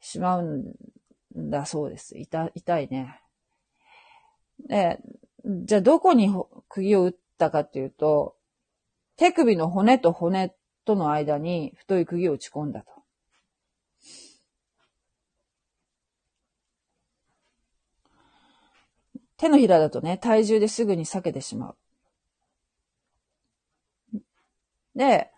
[0.00, 2.16] しまうんだそうです。
[2.16, 3.20] 痛、痛いね。
[4.66, 4.98] で、
[5.44, 6.30] じゃあどこに
[6.70, 8.34] 釘を打ったかっていうと、
[9.16, 10.54] 手首の骨と骨
[10.86, 12.86] との間に太い釘を打ち込んだと。
[19.36, 21.74] 手のひらだとね、体重ですぐに避けてしま
[24.12, 24.18] う。
[24.96, 25.30] で、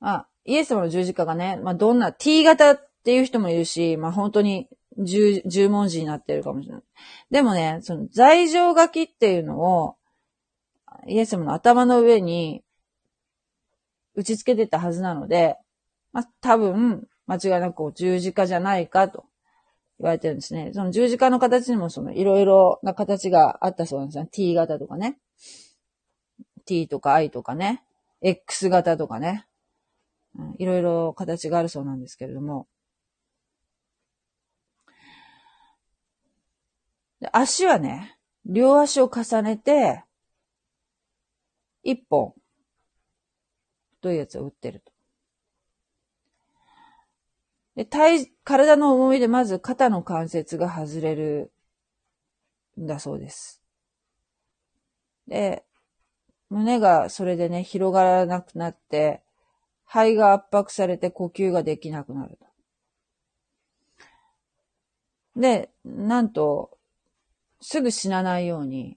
[0.00, 6.82] あ、イエス様の十字架がね、まあ、どんな T 型っていう人もいるし、まあ、本当に十、十文字になってるかもしれない。
[7.30, 9.96] でもね、その罪状書きっていうのを、
[11.06, 12.62] イエス様の頭の上に
[14.14, 15.56] 打ち付けてたはずなので、
[16.12, 19.24] まあ、多分、間違いなく十字架じゃないかと
[19.98, 20.72] 言われてるんですね。
[20.74, 24.26] その十字架の形にもそのいろいろな形があったそうなんですよ。
[24.30, 25.18] T 型とかね。
[26.66, 27.82] T とか I とかね。
[28.20, 29.46] X 型とかね。
[30.58, 32.66] いろいろ形があるそうなんですけれども。
[37.32, 40.04] 足はね、両足を重ねて、
[41.84, 42.34] 一本、
[43.96, 44.92] 太いやつを打ってると。
[47.76, 51.52] で、体、体の重みでまず肩の関節が外れる
[52.80, 53.62] んだそうです。
[55.26, 55.64] で、
[56.50, 59.21] 胸がそれでね、広がらなくなって、
[59.92, 62.46] 肺が圧迫されて呼吸ができなくなると。
[65.38, 66.78] で、なんと、
[67.60, 68.96] すぐ死なないように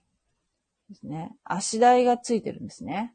[0.90, 3.14] ですね、足台がついてるんですね。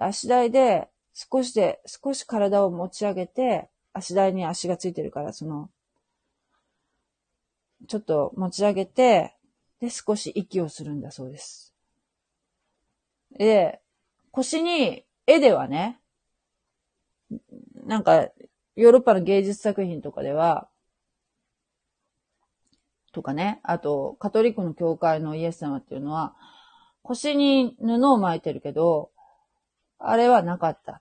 [0.00, 5.68] 足台で少しで、少し体を持ち上げて、足台に足がついてるから、その、
[7.88, 9.36] ちょっと持ち上げて、
[9.80, 11.74] で、少し息をするんだそうです。
[13.36, 13.82] で、
[14.30, 16.00] 腰に、絵ではね、
[17.84, 18.28] なんか、
[18.76, 20.68] ヨーロッパの芸術作品とかでは、
[23.12, 26.34] とかね、あと、カトリックの教会のイエス様っていうのは、
[27.02, 29.12] 腰に布を巻いてるけど、
[29.98, 31.00] あれはなかった。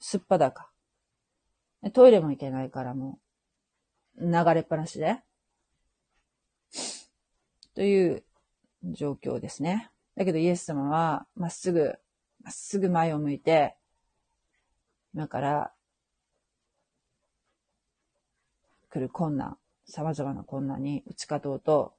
[0.00, 0.70] すっぱだか。
[1.92, 3.20] トイレも行けないからも
[4.16, 5.22] う、流れっぱなしで。
[7.74, 8.24] という
[8.82, 9.90] 状況ですね。
[10.16, 11.94] だけどイエス様は、まっすぐ、
[12.42, 13.77] まっすぐ前を向いて、
[15.14, 15.72] 今から
[18.90, 21.94] 来る困難、様々な困難に打ち勝とうと、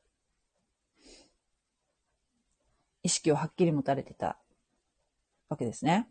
[3.04, 4.38] 意識をはっきり持たれてた
[5.48, 6.08] わけですね。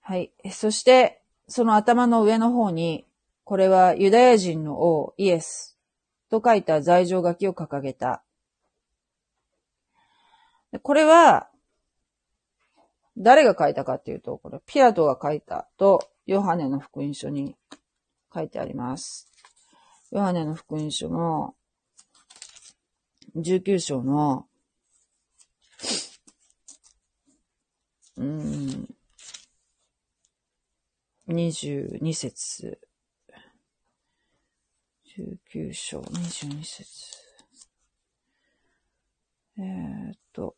[0.00, 0.32] はい。
[0.50, 3.06] そして、その頭の上の方に、
[3.44, 5.78] これはユダヤ人の王イエス
[6.30, 8.22] と書いた罪状書きを掲げた。
[10.82, 11.48] これは、
[13.16, 17.56] 誰が書いたかっていうと、これピラトが書いたと、ヨハネの福音書に
[18.34, 19.28] 書いてあります。
[20.10, 21.54] ヨハネの福音書の
[23.36, 24.46] 19章の、
[28.16, 28.88] うん、
[31.28, 32.78] 22節。
[35.16, 36.84] 19章22節。
[39.58, 40.56] えー、っと。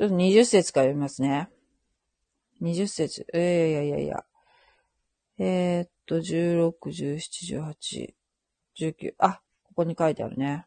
[0.00, 1.50] ちょっと20節から読みますね。
[2.62, 3.26] 20節。
[3.34, 4.24] えー、いやいやいや。
[5.38, 7.74] えー、っと、16、17、
[8.78, 9.12] 18、19。
[9.18, 10.64] あ、ここに書いてあるね。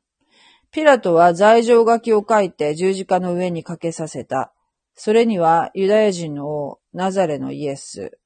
[0.70, 4.54] ピラトは罪状書きを書いて十字架の上にかけさせた。
[4.94, 8.20] それにはユダヤ人の王、ナザレのイエス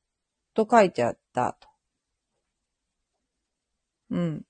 [0.53, 1.69] と書いてあったと。
[4.09, 4.43] うん。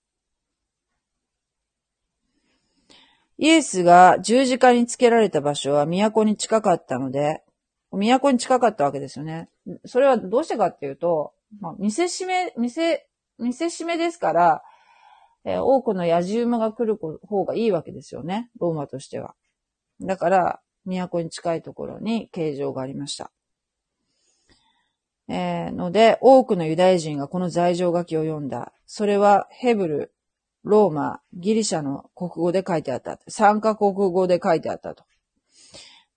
[3.37, 7.43] イエスが十字架につけられた場所は都に近かったので、
[7.91, 9.49] 都に近かったわけですよね。
[9.85, 13.07] それはどうしてかっていうと、まあ、見せしめ、見せ、
[13.39, 14.63] 見せしめですから、
[15.45, 18.49] えー、多くの野獣馬が来る方がいいわけですよね。
[18.59, 19.35] ローマとしては。
[20.01, 23.31] だから、都に近いところに形状がありました。
[25.29, 28.73] えー、ので、多くのユダヤ人がこの罪状書きを読んだ。
[28.85, 30.13] それはヘブル、
[30.67, 33.19] ローマ、ギリシャの国語で書いてあった。
[33.27, 35.05] 三カ国語で書いてあったと。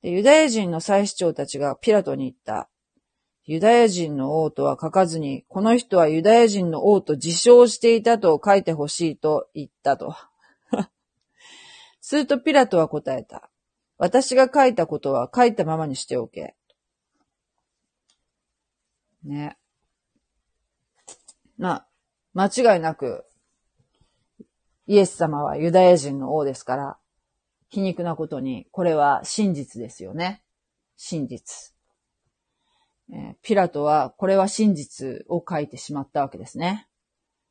[0.02, 2.68] でユダヤ人の祭司長たちがピラトに言った。
[3.44, 10.14] ユダヤ人の王とは書かずに、この人はユダヤ人の王と自称していたと書いてほしいと言ったと。
[12.00, 13.50] するとピラトは答えた。
[13.98, 16.54] 私が書いたことは書いたままにしておけ。
[19.24, 19.58] ね。
[21.58, 21.88] まあ、
[22.32, 23.26] 間違いなく、
[24.90, 26.96] イエス様はユダヤ人の王ですから、
[27.68, 30.42] 皮肉なことに、これは真実ですよね。
[30.96, 31.72] 真実。
[33.40, 36.88] ピラトは、これは真実を書いてしまったわけですね。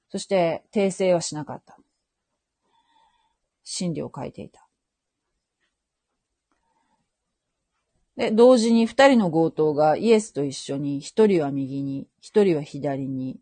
[0.09, 1.77] そして、訂正はしなかった。
[3.63, 4.67] 真理を書いていた。
[8.17, 13.39] で、同時に二人の強盗がイエスと一緒に、一人は右に、一人は左に、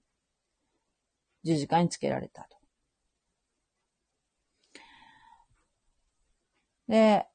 [1.43, 2.57] 十字架につけられたと。
[6.88, 7.25] で、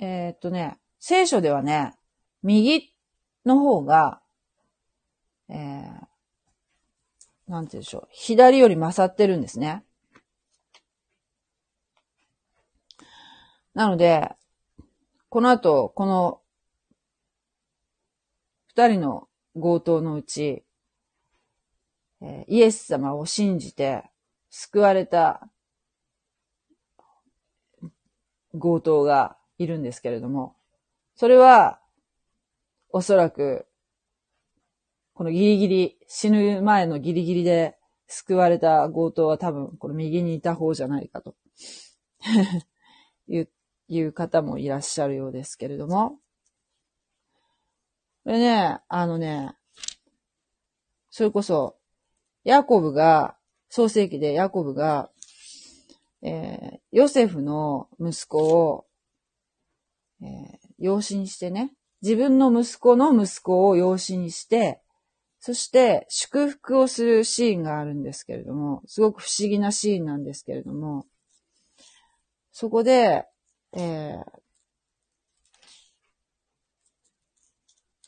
[0.00, 1.94] えー、っとね、聖書ではね、
[2.42, 2.92] 右
[3.44, 4.20] の方が、
[5.48, 5.58] えー、
[7.48, 9.84] なんて言うでしょう、左より勝ってるんですね。
[13.74, 14.34] なので、
[15.28, 16.40] この後、この
[18.68, 20.64] 二人の強盗のうち、
[22.20, 24.04] え、イエス様を信じて
[24.50, 25.48] 救われた
[28.52, 30.56] 強盗がいるんですけれども、
[31.14, 31.80] それは、
[32.90, 33.66] おそらく、
[35.14, 37.76] このギリギリ、死ぬ前のギリギリで
[38.06, 41.34] 救われた強盗は多分、この右にいた方じゃないかと
[43.28, 43.50] いう
[43.88, 46.18] いう方もいらっしゃるようですけれども。
[48.24, 49.54] これね、あのね、
[51.10, 51.76] それこそ、
[52.44, 53.36] ヤコブが、
[53.70, 55.10] 創世記でヤコブが、
[56.22, 58.86] えー、ヨセフの息子を、
[60.22, 60.28] えー、
[60.78, 64.80] 養子にしてね、自分の息子の息子を養子にして、
[65.40, 71.06] そして祝福をするシーンがあるんですけれども、すごく不思議なシーンなんですけれども、
[72.52, 73.24] そこで、
[73.72, 74.24] えー、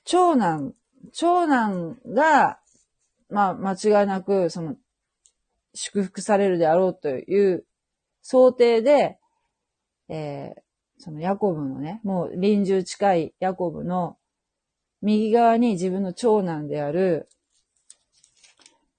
[0.04, 0.74] 長男、
[1.12, 2.58] 長男が、
[3.28, 4.74] まあ、間違いなく、その、
[5.72, 7.64] 祝福されるであろうという
[8.22, 9.18] 想定で、
[10.08, 10.60] えー、
[10.98, 14.18] そのヤコブのね、もう臨終近いヤコブの
[15.02, 17.28] 右側に自分の長男である、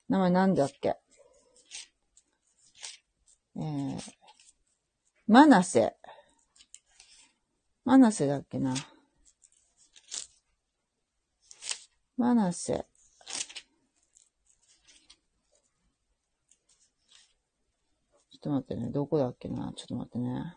[0.10, 0.98] 名前なんだっけ？
[3.56, 4.00] えー、
[5.28, 5.96] マナセ。
[7.86, 8.74] マナセだっけな？
[12.18, 12.86] マナセ。
[18.31, 18.90] ちょょっと待ってね。
[18.92, 19.74] どこだっけな？
[19.76, 20.56] ちょっと待ってね。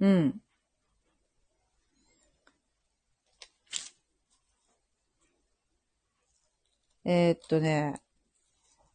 [0.00, 0.40] うん。
[7.04, 8.00] えー、っとね、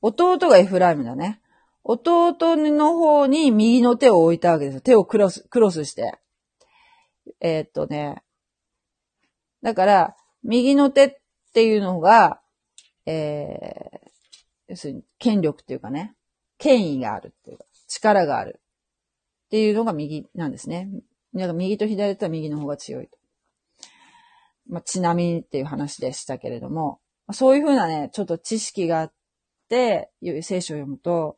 [0.01, 1.41] 弟がエフライムだね。
[1.83, 4.81] 弟の方に右の手を置いたわけです。
[4.81, 6.19] 手をクロス、クロスして。
[7.41, 8.23] えー、っとね。
[9.63, 11.15] だから、右の手っ
[11.53, 12.39] ていうのが、
[13.05, 14.09] えー、
[14.69, 16.15] 要するに権力っていうかね、
[16.57, 20.89] 権威があるっていうか、力があるっていうのが右なんですね。
[21.33, 23.17] なんか右と左だったら右の方が強いと。
[24.67, 26.99] まあ、ちなみにっていう話でしたけれども、
[27.31, 29.13] そういうふうなね、ちょっと知識があっ
[29.69, 31.37] て、聖書を読むと、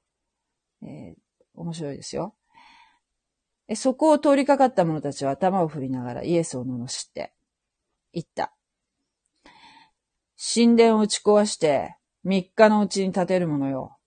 [0.83, 1.15] えー、
[1.55, 2.35] 面白いですよ。
[3.75, 7.33] そこを通りかかった者たちは頭を振りながらイエスを罵って、
[8.13, 8.53] 言った。
[10.53, 13.97] 神殿を打ち壊して三日のうちに建てるものよ。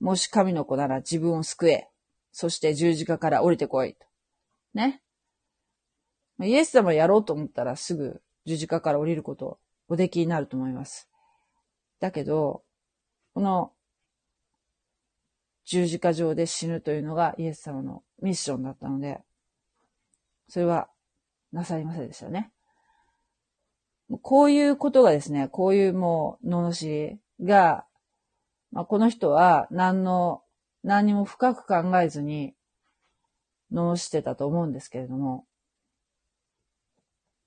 [0.00, 1.88] もし神の子なら自分を救え。
[2.32, 3.94] そして十字架から降りてこい。
[3.94, 4.04] と
[4.74, 5.00] ね。
[6.42, 11.08] イエス様やろうと思ったらすぐ十字架から降りることおできになると思います。
[12.00, 12.64] だけど、
[13.34, 13.72] この
[15.64, 19.20] 十字架上で死ぬというのがイエス様のミッションだったので、
[20.48, 20.88] それは
[21.52, 22.50] なさいませんでしたね。
[24.22, 27.84] こういうことがですね、こういうもう、罵りが、
[28.70, 30.42] まあ、この人は何の、
[30.84, 32.54] 何にも深く考えずに、
[33.72, 35.44] 罵ってたと思うんですけれども、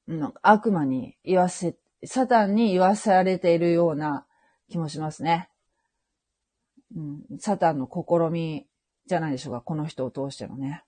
[0.07, 4.25] なん悪魔に言わせ、サタンに言わされているような
[4.69, 5.49] 気もしますね。
[6.95, 8.67] うん、サタンの試み
[9.05, 10.83] じゃないでしょうか、この人を通してのね。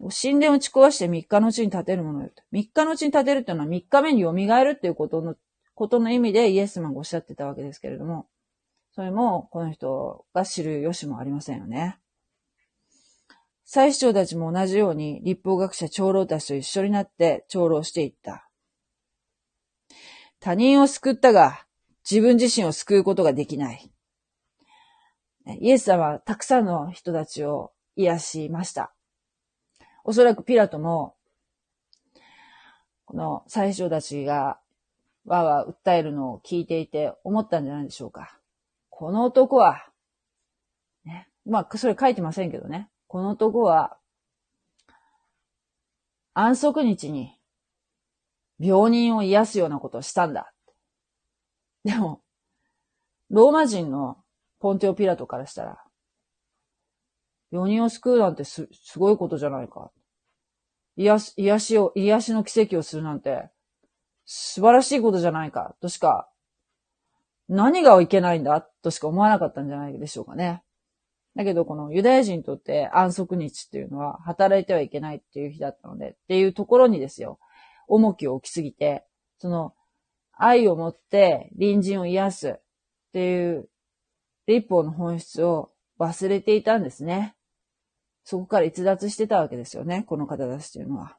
[0.00, 2.30] 神殿を打ち壊して3日のうちに建てるものよ。
[2.52, 5.36] 3日のうちに建てるっていうのは3日目に蘇るっていうことの、
[5.74, 8.26] ことの意味でイエスマンがおっしゃってたわけですけれども、
[8.94, 11.98] それもこの人が知る由もありませんよね。
[13.64, 18.48] 最主張たちも同じように立法学者長老たちと一緒になって長老していった。
[20.40, 21.66] 他人を救ったが
[22.08, 23.92] 自分自身を救うことができない。
[25.60, 28.95] イエス様はたくさんの人たちを癒しました。
[30.08, 31.16] おそらくピラトも、
[33.06, 34.60] この最初たちが
[35.24, 38.38] わわ訴えるのを聞いていて思ったんじゃないでしょうか。
[38.88, 39.84] この男は、
[41.04, 42.88] ね、まあ、それ書いてませんけどね。
[43.08, 43.96] この男は、
[46.34, 47.36] 安息日に
[48.60, 50.52] 病人を癒すようなことをしたんだ。
[51.82, 52.20] でも、
[53.30, 54.18] ローマ人の
[54.60, 55.82] ポンテオピラトからしたら、
[57.50, 59.90] 病人を救うなんてす、すごいことじゃないか。
[60.96, 63.50] 癒し、癒しを、癒しの奇跡をするなんて、
[64.24, 66.28] 素晴らしいことじゃないか、としか、
[67.48, 70.62] 何がいけないんだ、としか思わなかったんじゃないでしょうかね。
[71.36, 77.38] だけど、このユダヤ人にとって安息日っていうのは働いてはいけないっていう日だったので、っていうところにですよ、
[77.88, 79.04] 重きを置きすぎて、
[79.38, 79.74] その、
[80.32, 82.60] 愛を持って隣人を癒すっ
[83.12, 83.68] ていう
[84.46, 87.34] 立法の本質を忘れていたんですね。
[88.24, 91.16] そこから逸脱してたわけですよね、この方たちというのは。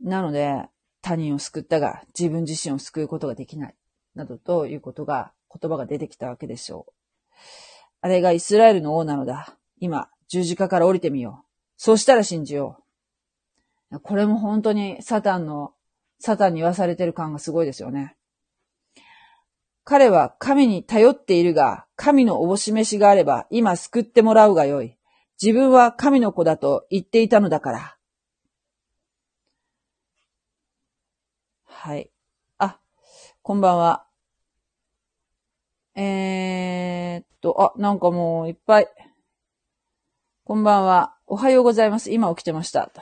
[0.00, 0.68] なので、
[1.02, 3.74] 他人を救ったが自分自身を救うことができない、
[4.14, 6.92] などということが言葉が出てきたわけでしょう。
[8.00, 9.56] あれがイスラエルの王なのだ。
[9.80, 11.46] 今、十字架から降りてみよう。
[11.76, 12.82] そうしたら信じよ
[13.90, 14.00] う。
[14.00, 15.72] これも本当にサタンの、
[16.20, 18.16] サタンに言わされてる感がすごいですよね。
[19.90, 24.98] 彼は神に頼っているが、神のおぼし飯があれば今救ってもらうがよい。
[25.42, 27.96] 自分は神の子だと言っていたのだから。
[31.64, 32.10] はい。
[32.58, 32.78] あ、
[33.40, 34.04] こんばんは。
[35.94, 38.88] えー、っと、あ、なんかもういっぱい。
[40.44, 41.16] こんばんは。
[41.26, 42.12] おはようございます。
[42.12, 42.92] 今起きてました。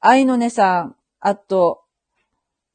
[0.00, 1.84] 愛のねさん、あと、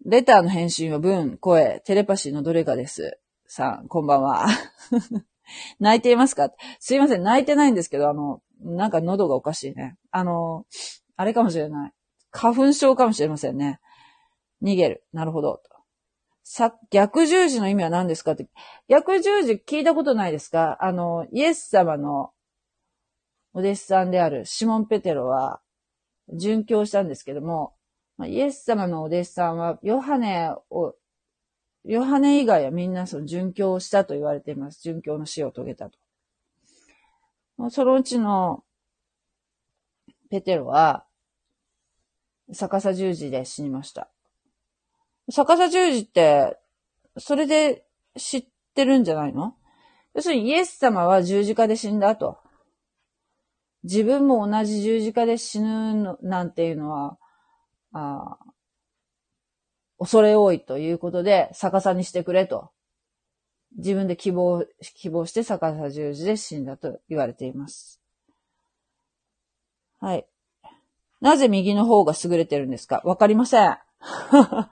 [0.06, 3.20] レターの返信は文、声、テレパシーのどれかです。
[3.58, 4.46] さん、こんばんは。
[5.80, 6.52] 泣いていますか？
[6.80, 9.98] すいません、泣いてないんですけど、あの、なんか喉がおかしいね。
[10.12, 10.68] あの、
[11.16, 11.92] あれかもしれない。
[12.30, 13.80] 花粉症かもしれませんね。
[14.62, 15.04] 逃げる。
[15.12, 15.64] なるほど。
[16.44, 18.48] さ、逆十字の意味は何ですかって。
[18.88, 20.78] 逆十字聞いたことないですか？
[20.80, 22.32] あの、イエス様の
[23.54, 25.62] お弟子さんであるシモン・ペテロは、
[26.32, 27.74] 殉教したんですけども、
[28.24, 30.94] イエス様のお弟子さんは、ヨハネを、
[31.88, 34.90] ヨハネ以外はみんなその殉教をしたと言われています。
[34.90, 35.98] 殉教の死を遂げたと。
[37.70, 38.64] そのうちの
[40.30, 41.06] ペテロは、
[42.52, 44.10] 逆さ十字で死にました。
[45.30, 46.58] 逆さ十字って、
[47.18, 47.86] それで
[48.18, 49.56] 知ってるんじゃないの？
[50.14, 52.38] 要するにイエス様は十字架で死んだと。
[53.84, 57.18] 自分も同じ十字架で死ぬなんていうのは、
[57.94, 58.38] あ
[60.00, 62.70] 恐れ多いということで逆さにしてくれと。
[63.78, 68.02] 自分で希望、希望して逆さ十字で死んだと言われています。
[70.00, 70.26] はい。
[71.22, 73.02] なぜ右の方が優れてるんですか？
[73.04, 73.78] わかりません。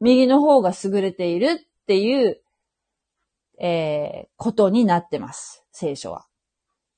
[0.00, 2.40] 右の方が優れているっていう、
[3.58, 5.64] えー、ことになってます。
[5.72, 6.26] 聖書は。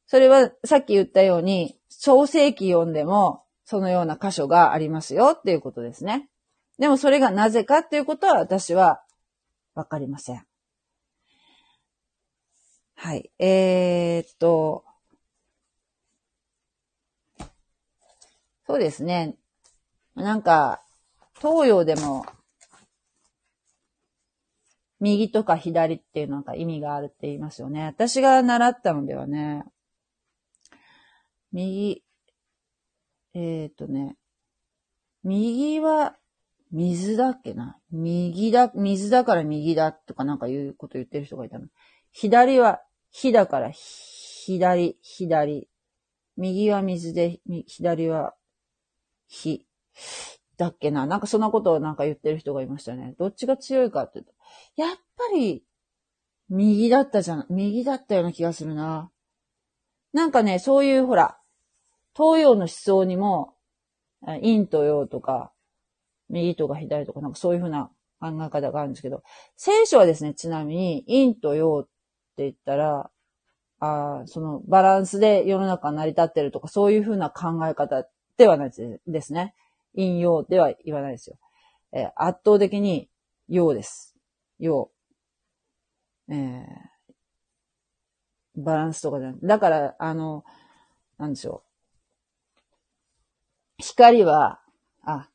[0.07, 6.29] それはさっき言ったように、創世記読んでも、そのような箇所がありますよっていうことですね。
[6.83, 9.05] でもそれがなぜかっていうことは私は
[9.77, 10.45] わかりません。
[12.97, 13.31] はい。
[13.39, 14.85] えー、っと、
[18.67, 19.37] そうですね。
[20.17, 20.83] なんか、
[21.41, 22.27] 東洋でも
[24.99, 27.85] 右とか左っていうなんか意味があるって言いますよね。
[27.85, 29.63] 私が習ったのではね、
[31.53, 32.03] 右、
[33.35, 34.17] えっ、とね、
[35.23, 36.17] 右は
[36.73, 37.79] 水だっけな？
[37.91, 41.67] 右だ、水だから右だとかなんかいうこと言ってる人がいたの。
[42.11, 45.69] 左は火だから左、左。
[46.37, 48.35] 右は水で、左は
[49.29, 49.67] 火。
[50.57, 51.07] だっけな？
[51.07, 53.15] なんかそんなことをなんか言ってる人がいましたね。
[53.19, 54.33] どっちが強いかって言うと。
[54.77, 55.65] やっぱり、
[56.49, 59.11] 右だったじゃん、右だったような気がするな。
[60.13, 61.39] なんかね、そういうほら、
[62.17, 63.55] 東洋の思想にも、
[64.25, 65.52] 陰と陽とか、
[66.33, 69.23] 右とか左とか、なんかそういうふうな考え方があるんですけど、
[69.57, 71.85] 聖書はですね、ちなみに、陰と陽っ
[72.37, 73.11] て言ったら、
[73.85, 78.07] あそのバランスで世の中成り立ってるとか、そういうふうな考え方
[78.37, 78.73] ではない
[79.07, 79.55] ですね。
[79.95, 81.37] 陰陽では言わないですよ。
[81.93, 83.09] えー、圧倒的に
[83.49, 84.17] 陽です。
[84.59, 84.91] 陽。
[86.29, 86.67] えー、
[88.57, 89.39] バランスとかじゃない。
[89.43, 90.45] だから、あの、
[91.19, 91.65] なんでしょ
[93.79, 93.83] う。
[93.83, 94.61] 光は、
[95.03, 95.29] あ、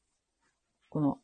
[0.98, 1.20] この、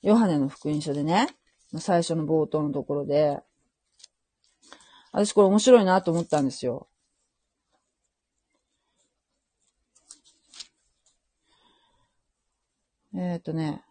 [0.00, 1.28] ヨハネの福音書でね、
[1.76, 3.38] 最初の冒頭のところで、
[5.12, 6.88] 私これ面白いなと思ったんですよ。
[13.14, 13.84] えっ、ー、とね、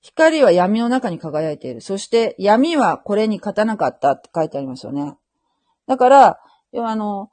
[0.00, 1.82] 光は闇の中に輝いている。
[1.82, 5.14] そして闇はこれに勝たなかったって書いてありますよね。
[5.86, 6.40] だから、
[6.72, 7.28] 要はあの、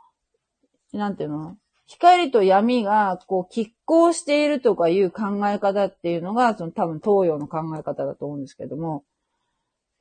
[0.91, 1.55] なんていうの？
[1.87, 9.03] 光と闇が、こう、拮抗しているとかいう考え方っていうのが、その多分東洋の考え方だと思うんですけども、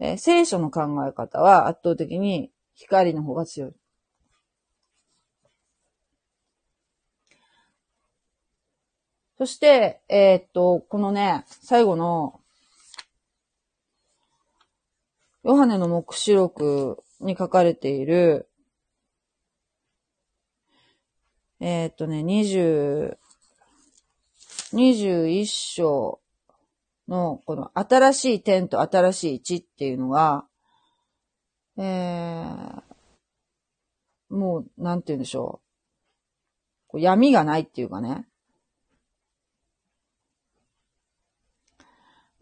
[0.00, 3.72] えー、聖書の考え方は圧倒的に光の方が強い。
[9.36, 12.40] そして、えー、っと、このね、最後の、
[15.42, 18.48] ヨハネの目視録に書かれている、
[21.66, 23.16] えー、っとね、二十、
[24.74, 26.20] 二十一章
[27.08, 30.44] の、この新しい点と新しい地っていうのが、
[31.78, 32.82] えー、
[34.28, 35.62] もう、なんて言うんでしょ
[36.92, 37.00] う。
[37.00, 38.28] 闇がないっていうかね。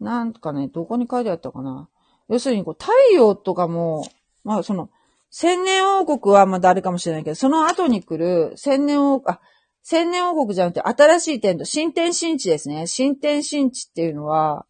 [0.01, 1.87] なんかね、どこに書いてあったかな。
[2.27, 4.05] 要するに、こう、太陽とかも、
[4.43, 4.89] まあ、その、
[5.35, 9.41] 千年王国はまだあ誰かもしれないけど、その後に来る千年王国、あ、
[9.81, 12.85] 千年王国じゃなくて新しい点と、新天新地ですね。
[12.85, 14.67] 新天新地っていうのは、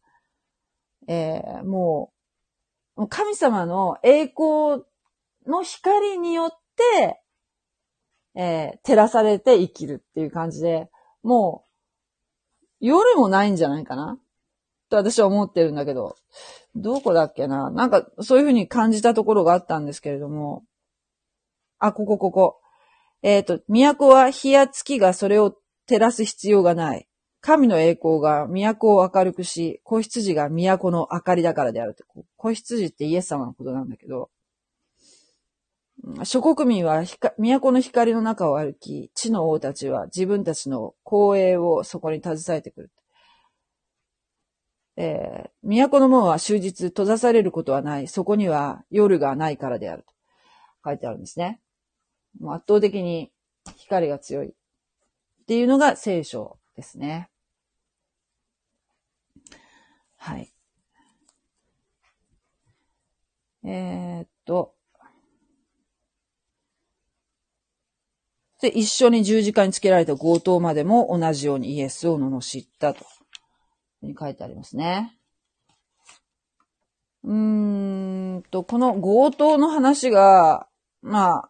[1.10, 2.14] えー、も
[2.96, 4.84] う、神様の栄光
[5.46, 7.22] の光によって、
[8.36, 10.90] えー、照らされて生きるっていう感じで、
[11.24, 11.66] も
[12.80, 14.18] う、夜もないんじゃないかな
[14.90, 16.16] と私は思ってるんだけど、
[16.76, 17.70] どこだっけな？
[17.70, 20.64] なんか、そういうふうに感じたところがあったんですけれども、
[21.80, 22.60] あ、ここ、ここ。
[23.22, 25.56] えっ、ー、と、都は火や月がそれを
[25.88, 27.08] 照らす必要がない。
[27.42, 32.04] 神の栄光が都を明るくし、子羊が都の明かりだからであるって。
[32.38, 34.30] 子羊ってイエス様のことなんだけど、
[36.24, 37.04] 諸国民は
[37.38, 42.92] 都の光の中を歩き、地の王たちは自分たちの光栄をそこに携えてくる。
[44.96, 48.08] えー、都の門は終日閉ざされることはない。
[48.08, 50.14] そこには夜がないからであると
[50.86, 51.62] 書いてあるんですね。
[52.40, 53.32] もう圧倒的に
[53.78, 54.54] 光が強いっ
[55.48, 57.30] ていうのが聖書ですね。
[60.18, 60.54] はい。
[63.66, 64.76] えー、っと。
[68.62, 73.06] で、一緒に十字架につけられた強盗までも同じようにイエスを罵ったと。
[74.06, 75.18] に書いてありますね。
[77.24, 80.68] うーんと、この強盗の話が、
[81.02, 81.50] ま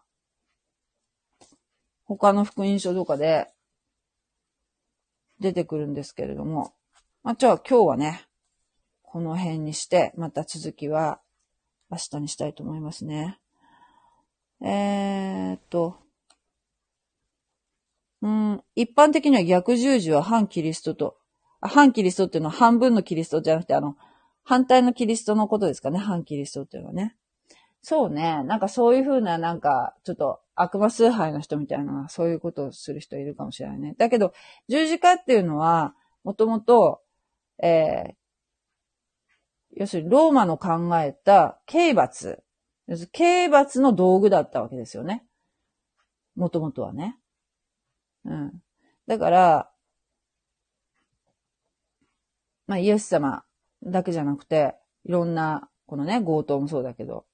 [2.04, 3.50] 他の福音書とかで
[5.40, 6.72] 出てくるんですけれども、
[7.22, 8.26] まあ、じゃあ今日はね、
[9.02, 11.20] この辺にして、また続きは
[11.90, 13.38] 明日にしたいと思いますね。
[14.60, 15.98] えー、っと、
[18.22, 21.18] うん、一般的には逆十字は反キリストと
[21.68, 23.96] 反キリストっていうのは半分のキリストじゃなくて、あの、
[24.44, 27.16] 反対のキリストのことですかね、反キリストっていうのはね。
[27.80, 28.42] そうね。
[28.44, 33.94] なんかそういうふうな、なんか、ちょっと悪魔崇拝の人みたいな、そういうことをする人いるかもしれないね。
[33.98, 34.32] だけど、
[34.68, 37.02] 十字架っていうのは、もともと、
[37.62, 38.14] えー、
[39.76, 42.42] 要するにローマの考えた刑罰。
[42.86, 45.24] 要するに刑罰の道具だったわけですよね。
[46.36, 47.18] もともとはね。
[48.24, 48.62] うん。
[49.06, 49.70] だから、
[52.74, 53.44] まあ、イエス様
[53.84, 57.24] だけじゃなくて、いろんな、このね、強盗もそうだけど、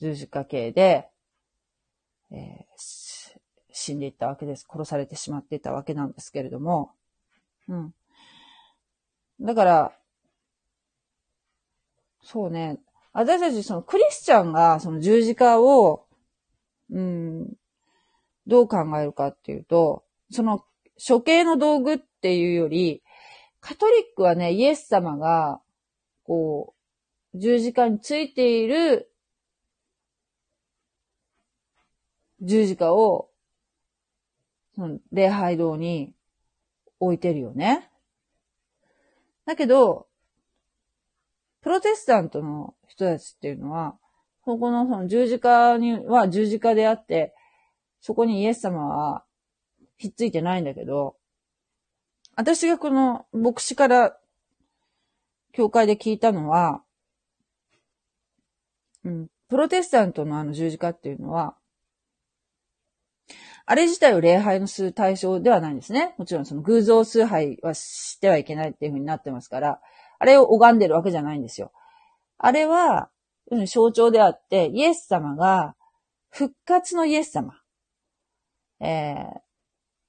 [0.00, 1.08] 十字架系で、
[2.32, 3.36] えー、
[3.70, 4.66] 死んでいったわけです。
[4.68, 6.90] 殺されてしまっていたわけなんですけれども、
[7.68, 7.94] うん。
[9.40, 9.92] だから、
[12.24, 12.80] そうね、
[13.12, 16.04] 私たちそのクリスチャンがその十字架を、
[16.90, 17.52] うん、
[18.48, 20.02] どう考えるかっていうと、
[20.32, 20.64] その
[20.96, 23.03] 処刑の道具っていうより、
[23.64, 25.58] カトリックはね、イエス様が、
[26.24, 26.74] こ
[27.32, 29.10] う、十字架についている
[32.42, 33.30] 十字架を、
[34.74, 36.12] その礼拝堂に
[37.00, 37.90] 置いてるよね。
[39.46, 40.08] だけど、
[41.62, 43.96] プロテスタントの人たちっていうのは、
[44.42, 47.34] ここの本十字架には十字架であって、
[48.02, 49.24] そこにイエス様は
[49.96, 51.16] ひっついてないんだけど、
[52.36, 54.16] 私がこの牧師から
[55.52, 56.82] 教会で聞いたのは、
[59.04, 61.54] うん、プロテスタントのあの十字架っていうのは、
[63.66, 66.14] あれ自体を礼拝のする対象ではないんですね。
[66.18, 69.80] もちろんその偶像崇拝はしてはいけないっていうふうになってますから、
[70.18, 71.72] あれを拝んでるわけじゃないんですよ。
[72.36, 73.10] あれは、
[73.66, 75.76] 象徴であって、イエス様が
[76.30, 77.54] 復活のイエス様。
[78.80, 79.40] えー、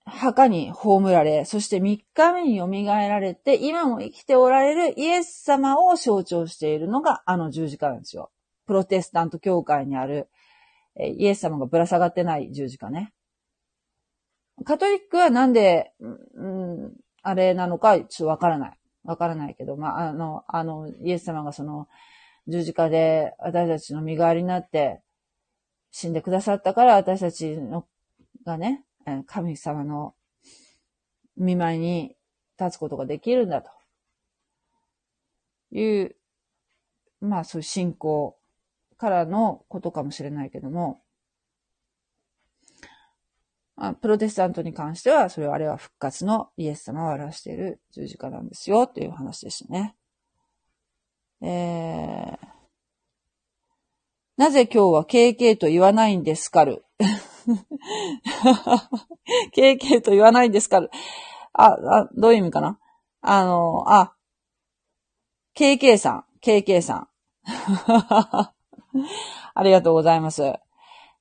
[0.06, 8.32] 墓に葬られ、そして3日目に蘇られて、今も生きておられるイエス様を象徴しているのがあの十字架なんですよ。
[8.68, 10.30] プロテスタント教会にある、
[10.98, 13.14] イエス様がぶら下がってない十字架ね。
[14.64, 18.78] カトリックはなんで、うん、あれなのか、ちょっとわからない。
[19.04, 21.88] わからないけど、まあ、あの、あの、イエス様がその、
[22.48, 25.02] 十字架で私たちの身代わりになって
[25.92, 27.88] 死んでくださったから私たちの
[28.46, 28.85] がね、
[29.28, 30.16] 神様の
[31.38, 32.16] 見舞いに
[32.60, 33.72] 立つことができるんだと。
[35.72, 36.16] いう、
[37.22, 38.38] まあそういう信仰
[38.98, 41.02] からのことかもしれないけども、
[43.78, 49.96] あプロテスタントに関しては、それはあれは復活のイエス様を表している十字架なんですよ、という話でしたね。
[51.42, 52.38] えー、
[54.38, 56.86] なぜ今日は KK と言わないんですかる？
[59.56, 60.90] ?KK と言わないんですかる
[61.54, 62.80] あ、あ、どういう意味かな？
[63.22, 64.14] あの、あ、
[65.56, 67.08] KK さん、KK さん。
[69.54, 70.54] ありがとうございます。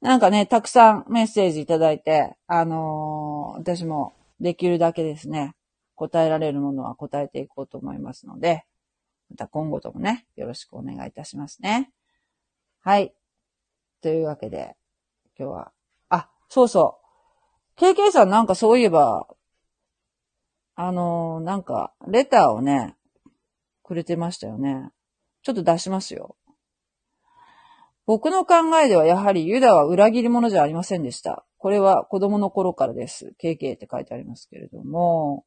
[0.00, 5.54] なんかね、たくさんメッセージいただいて、あのー、私もできるだけですね、
[5.94, 8.64] 答えられるものは答えていこうと思いますので、
[9.30, 11.90] また今後ともね、よろしくお願いいたしますね。
[12.80, 13.14] はい。
[14.02, 14.76] というわけで、
[15.38, 15.72] 今日は、
[16.48, 16.98] そうそ
[17.76, 17.80] う。
[17.80, 19.26] KK さんなんかそういえば、
[20.76, 22.96] あのー、なんか、レターをね、
[23.82, 24.90] くれてましたよね。
[25.42, 26.36] ちょっと出しますよ。
[28.06, 31.44] 僕の考えではやはりユダは裏切り者じゃありませんでした。
[31.58, 33.34] これは子供の頃からです。
[33.42, 35.44] KK って書いてありますけれども、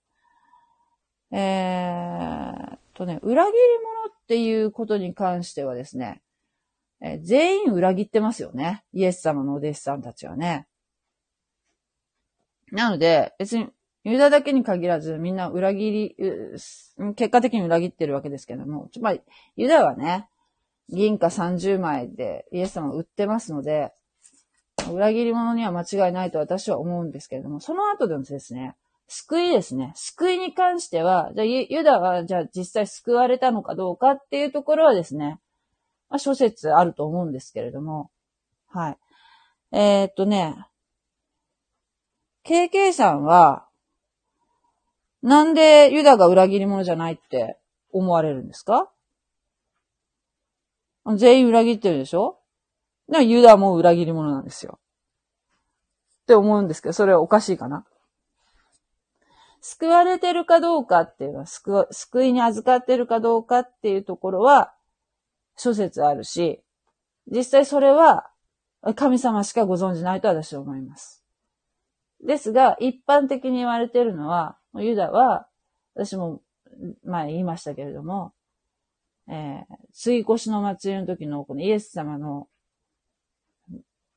[1.31, 6.21] えー、とね、裏切り者っていうことに関してはですね、
[7.01, 8.83] えー、全員裏切ってますよね。
[8.93, 10.67] イエス様のお弟子さんたちはね。
[12.72, 13.68] なので、別に
[14.03, 16.15] ユダだけに限らずみんな裏切り、
[17.15, 19.22] 結果的に裏切ってるわけですけども、つまり、
[19.55, 20.28] ユダはね、
[20.89, 23.91] 銀貨30枚でイエス様を売ってますので、
[24.89, 28.76] 裏切り者には間違いないと私は思うんですけれども、その後でもですね、
[29.09, 29.93] 救いですね。
[29.95, 35.39] 救いに関しては、じゃあユダはじゃあ実際救われたのかどうかっていうところはですね、
[36.09, 38.09] まあ諸説あると思うんですけれども、
[38.70, 38.97] はい。
[39.72, 40.55] えー、っとね、
[42.47, 43.65] KK さんは、
[45.21, 47.57] なんでユダが裏切り者じゃないって
[47.91, 48.89] 思われるんですか？
[51.17, 52.39] 全員裏切ってるでしょ？
[53.09, 54.79] でもユダも裏切り者なんですよ。
[56.23, 57.85] って思うんですけど、それはおかしいかな？
[59.59, 64.73] 救われてるかどうかっていうのは、救、救いに預かってるかどうかっていうところは、
[65.57, 66.61] 諸説あるし、
[67.27, 68.29] 実際それは、
[68.95, 71.16] 神様しかご存じないと私は思います。
[72.24, 75.47] ですが、一般的に言われているのは、ユダは、
[75.93, 76.41] 私も
[77.03, 78.34] 前言いましたけれども、
[79.30, 82.47] えー、追越しの祭りの時のこのイエス様の、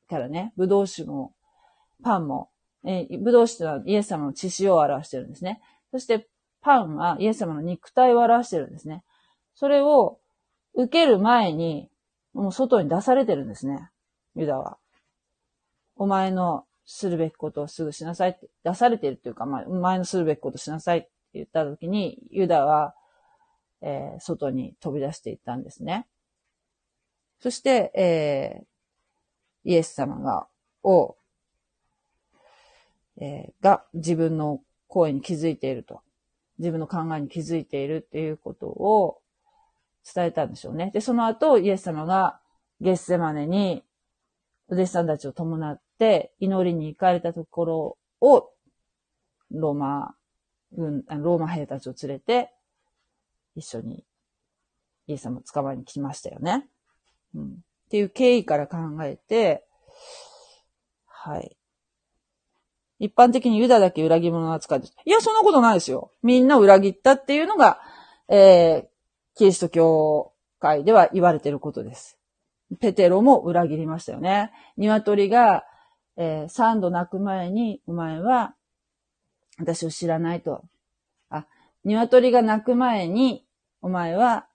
[0.09, 1.33] からね、ぶどう酒も、
[2.03, 2.49] パンも、
[2.85, 5.61] えー、ぶどう酒とはイエス様の血潮を表してるんですね。
[5.91, 6.27] そして、
[6.61, 9.03] パンはイエス様の肉体を表してるんですね。
[9.55, 10.19] それを
[10.73, 11.89] 受ける前に、
[12.33, 13.89] もう外に出されてるんですね。
[14.35, 14.77] ユダは。
[15.95, 22.95] お前のするべきことをすぐしなさいって、出されてるっていうか、まあ、前のするべきことしなさいって言った時に、ユダは、
[23.81, 26.07] えー、外に飛び出していったんですね。
[27.39, 30.47] そして、えー、イエス様が、
[30.83, 31.15] を、
[33.17, 36.01] えー、が自分の声に気づいていると。
[36.59, 39.19] 自分の考えに気づいているっていうことを
[40.13, 40.91] 伝えたんでしょうね。
[40.93, 42.39] で、その後、イエス様が
[42.79, 43.83] ゲッセマネに
[44.69, 48.49] お弟子さんたちを伴って祈りに行かれたところを、
[49.51, 50.15] ローマ
[50.71, 52.51] 軍、ローマ兵たちを連れて
[53.55, 54.03] 一緒に
[55.05, 56.67] イエス様を捕まえに来ましたよね。
[57.35, 57.45] うん。
[57.45, 57.47] っ
[57.91, 59.63] ていう経緯から考えて、
[61.05, 61.55] はい。
[62.97, 64.95] 一般的にユダだけ裏切り者扱いです。
[65.05, 66.11] いや、そんなことないですよ。
[66.23, 67.79] みんな裏切ったっていうのが、
[68.27, 72.17] えー、キリスト教会では言われてることです。
[72.79, 74.51] ペテロも裏切りましたよね。
[74.77, 75.63] 鶏が、
[76.17, 78.55] えー、三度泣く前に、お前は、
[79.59, 80.63] 私を知らないと。
[81.29, 81.45] あ、
[81.83, 83.45] 鶏が泣く前に、
[83.81, 84.47] お前は、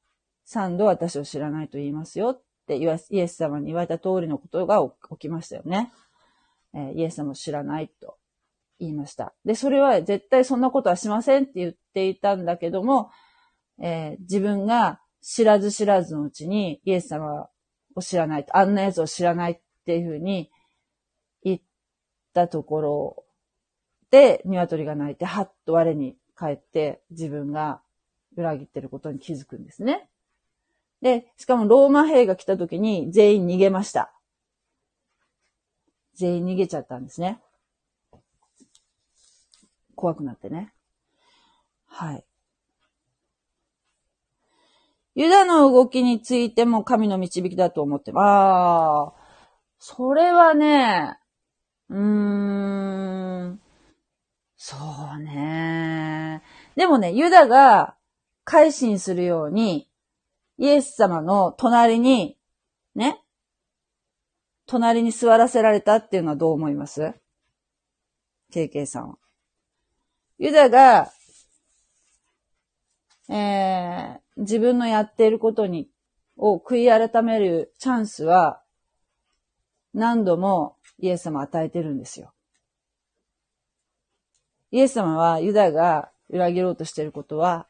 [0.44, 2.86] 三度私を知らないと言いますよってイ
[3.18, 4.78] エス様に言われた通りのことが
[5.10, 5.92] 起きましたよね。
[6.72, 8.16] えー、イエス様を知らないと
[8.78, 9.34] 言いました。
[9.44, 13.10] で、それは絶対そんなことはしませんって言っていたんだけども、
[13.80, 17.48] えー、自分が知らず知らずのうちにイエス様
[17.94, 20.50] を知らないと、あんなやつを知らないっていうふうに
[22.44, 23.24] ったところ
[24.10, 27.80] で、鶏が鳴いて、はっと我に帰って自分が
[28.36, 30.10] 裏切ってることに気づくんですね。
[31.00, 34.12] で、しかもローマ兵が来た時に全員逃げました。
[36.14, 37.40] 全員逃げちゃったんですね。
[39.94, 40.72] 怖くなってね。
[41.86, 42.24] はい。
[45.14, 48.24] ユダの動きについても神の導きだと思ってます。
[48.24, 49.12] ああ、
[49.78, 51.18] それはね、
[51.88, 53.60] うーん、
[54.56, 54.76] そ
[55.16, 56.42] うね。
[56.74, 57.96] でもね、ユダが
[58.44, 59.88] 改心するように、
[60.58, 62.38] イエス様の隣に、
[62.94, 63.22] ね、
[64.66, 67.14] 隣に座らせられたっていうのはどう思います
[68.52, 69.18] ?KK さんは。
[70.38, 71.12] ユダが、
[73.28, 75.88] えー、自分のやっていることに、
[76.36, 78.62] を悔い改めるチャンスは、
[79.94, 82.32] 何度もイエス様与えてるんですよ。
[84.70, 87.68] イエス様はユダが裏切ろうとしていることは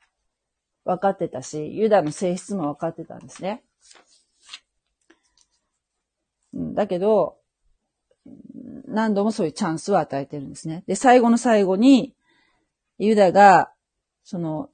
[0.84, 3.62] 分かってたし、ユダの性質も分かってたんですね。
[6.54, 7.36] だけど、
[8.86, 10.84] 何度もそういうチャンスを与えてるんですね。
[10.86, 12.14] で、最後の最後に、
[12.98, 13.72] ユダが、
[14.24, 14.70] その、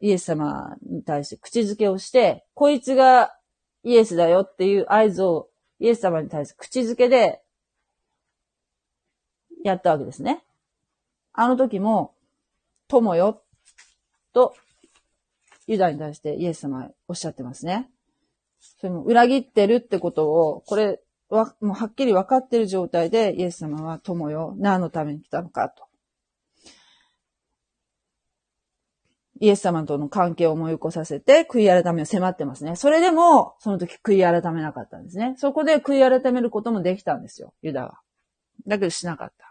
[0.00, 3.34] イエス様に対して口づけをして、こいつが
[3.82, 5.48] イエスだよっていう合図を
[5.80, 7.42] イエス様に対して口づけで
[9.66, 10.44] やったわけですね。
[11.32, 12.14] あの時も、
[12.88, 13.42] 友よ、
[14.32, 14.54] と、
[15.66, 17.90] ユダに対してイエス様おっしゃってますね。
[18.60, 25.84] それも裏切ってるってことを、これは、もうはっきり分かってる状態で、イエス様は友よ、何のために来たのかと。
[29.40, 32.76] イエス様との関係を思い起こさせて、悔い改めを迫ってますね。
[32.76, 35.34] それでも、その時悔い改めなかったんですね。
[35.36, 38.00] そこで悔い改めることもできたんですよ、ユダは。
[38.66, 39.45] だけどしなかった。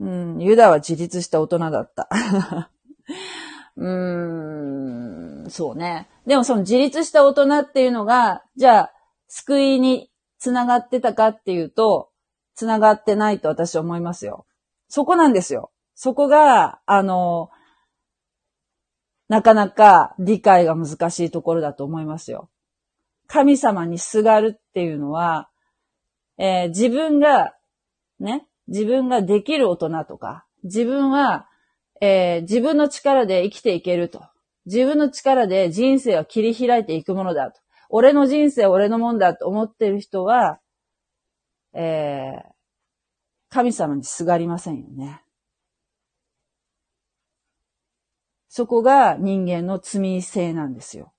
[0.00, 2.08] うん、ユダは自立した大人だった。
[3.76, 6.08] うーん、そうね。
[6.26, 8.92] でもその自立した大人っていうのが、じゃあ、
[9.28, 12.10] 救いにつながってたかっていうと、
[12.54, 14.46] つながってないと私は思いますよ。
[14.88, 15.70] そこなんですよ。
[15.94, 17.50] そこが、あの、
[19.28, 22.48] なかなか理解が難しいところだと思いますよ。
[23.26, 25.48] 神様にすがるっていうのは、
[26.38, 27.54] えー、自分が、
[28.20, 31.48] ね、自分ができる大人とか、自分は、
[32.00, 34.24] えー、自分の力で生きていけると。
[34.66, 37.60] 自分の力で人生を切り開いていくものだと。
[37.88, 40.60] 俺の人生は俺のもんだと思ってる人は、
[41.72, 42.56] えー、
[43.48, 45.22] 神様にすがりませんよね。
[48.48, 51.12] そこが人間の罪性なんですよ。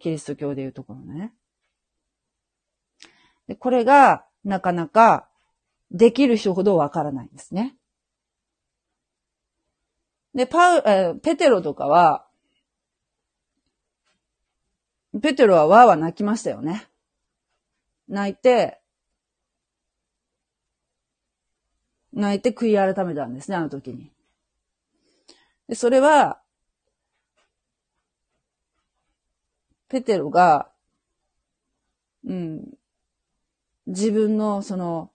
[0.00, 1.32] キリスト教でいうところね。
[3.46, 5.27] でこれがなかなか
[5.90, 7.76] できる人ほどわからないんですね。
[10.34, 12.26] で、パウ、えペテロとかは、
[15.20, 16.86] ペテロはわーわー泣きましたよね。
[18.08, 18.80] 泣いて、
[22.12, 24.10] 泣いて悔い改めたんですね、あの時に。
[25.68, 26.40] で、それは、
[29.88, 30.70] ペテロが、
[32.24, 32.64] うん、
[33.86, 35.10] 自分のその、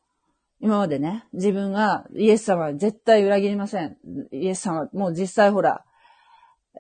[0.64, 3.98] 今までね、自分がイエス様は絶対裏切りません。
[4.32, 5.84] イエス様は、もう実際ほら、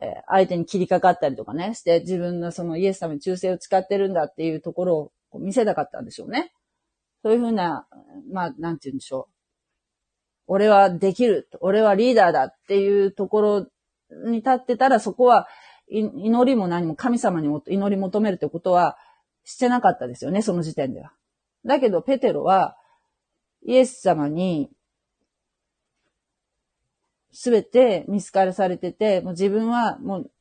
[0.02, 6.54] え、相手に切りかかったりとかね、して自分のそのイエス様に忠誠を使ってるんだっていうところを見せたかったんでしょうね。
[7.24, 7.86] そういうふうな、
[8.32, 9.34] まあ、なんて言うんでしょう。
[10.48, 13.68] 俺はできる、俺はリーダーだっていうところ
[14.30, 15.50] に立ってたら、そこは
[15.90, 18.98] 祈りも何も神様に祈り求めるってことは
[19.44, 21.12] してなかったですよね、その時点では。
[21.66, 22.78] だけど、ペテロは、
[23.66, 24.70] イエス様に、
[27.32, 30.32] すべて見つからされてて、もう自分はもう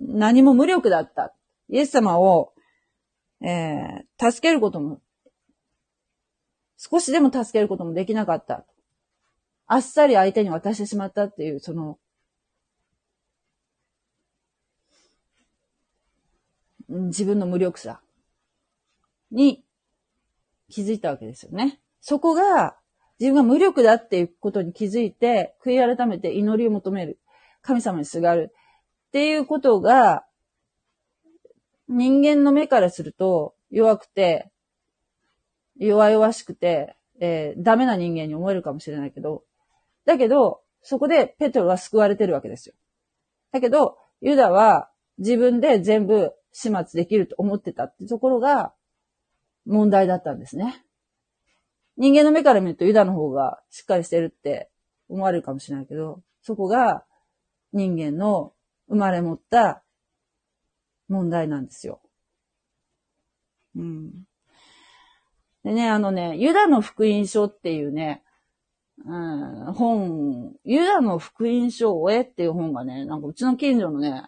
[0.00, 1.34] 何も無力だった。
[1.68, 2.52] イエス様を、
[3.40, 5.00] えー、助けることも
[6.76, 8.64] 少しでも助けることもできなかった。
[9.66, 11.98] あっさり相手に渡してしまったっていう、その、
[16.88, 18.00] 自分の無力さ
[19.32, 19.64] に
[20.68, 21.80] 気づいたわけですよね。
[22.08, 22.76] そこが
[23.18, 27.18] 自分が無力だっていうことに気づいて、悔い改めて祈りを求める。
[27.62, 28.54] 神様にすがる。
[29.08, 30.24] っていうことが、
[31.88, 34.52] 人間の目からすると弱くて、
[35.80, 39.42] 弱々しくて、えー、ダメな人間に思えるかもしれないけど、
[40.04, 42.76] だけど、そこでペトロは救われてるわけですよ。
[43.50, 48.74] だけど、ユダは自分で全部始末できると思ってたってところが
[49.64, 50.85] 問題だったんですね。
[51.96, 54.70] 人間の目から見るとユダの方がしっかりしてるって
[55.08, 57.04] 思われるかもしれないけど、そこが
[57.72, 58.52] 人間の
[58.88, 59.82] 生まれ持った
[61.08, 62.00] 問題なんですよ。
[63.74, 64.10] うん。
[65.64, 68.22] でね、あのね、ユダの福音書っていうね、
[69.04, 74.24] うん、本、ユダの福音書を終えっていう本がね、なんかうちの近所のね、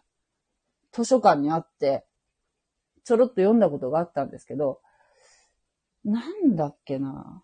[0.92, 2.04] 図書館にあって、
[3.04, 4.80] ちょろっと読んだことがあったんですけど、
[6.04, 7.42] なんだっけな。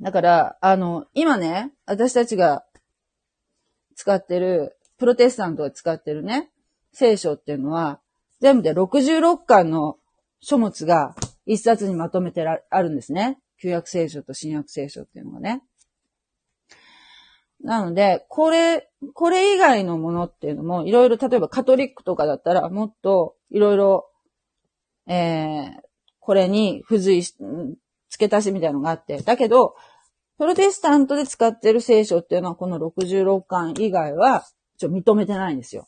[0.00, 2.64] だから、あの、今ね、私たちが
[3.94, 6.50] 使ってる、プロテスタントが使ってるね、
[6.92, 8.00] 聖書っていうのは、
[8.40, 9.98] 全部で66巻の
[10.40, 13.38] 書物が一冊にまとめてあるんですね。
[13.60, 15.62] 旧約聖書と新約聖書っていうのがね。
[17.62, 24.10] なので、これ、これ以外のものっていうのも、いろいろ、例えばカトリックとかだったら、もっと、いろいろ、
[25.06, 25.80] えー、
[26.20, 27.34] これに付随し、
[28.10, 29.74] 付け足しみたいなのがあって、だけど、
[30.38, 34.44] プロテスタントで使ってる聖書っていうのは、この66巻以外は、
[34.78, 35.86] ちょ、認めてないんですよ。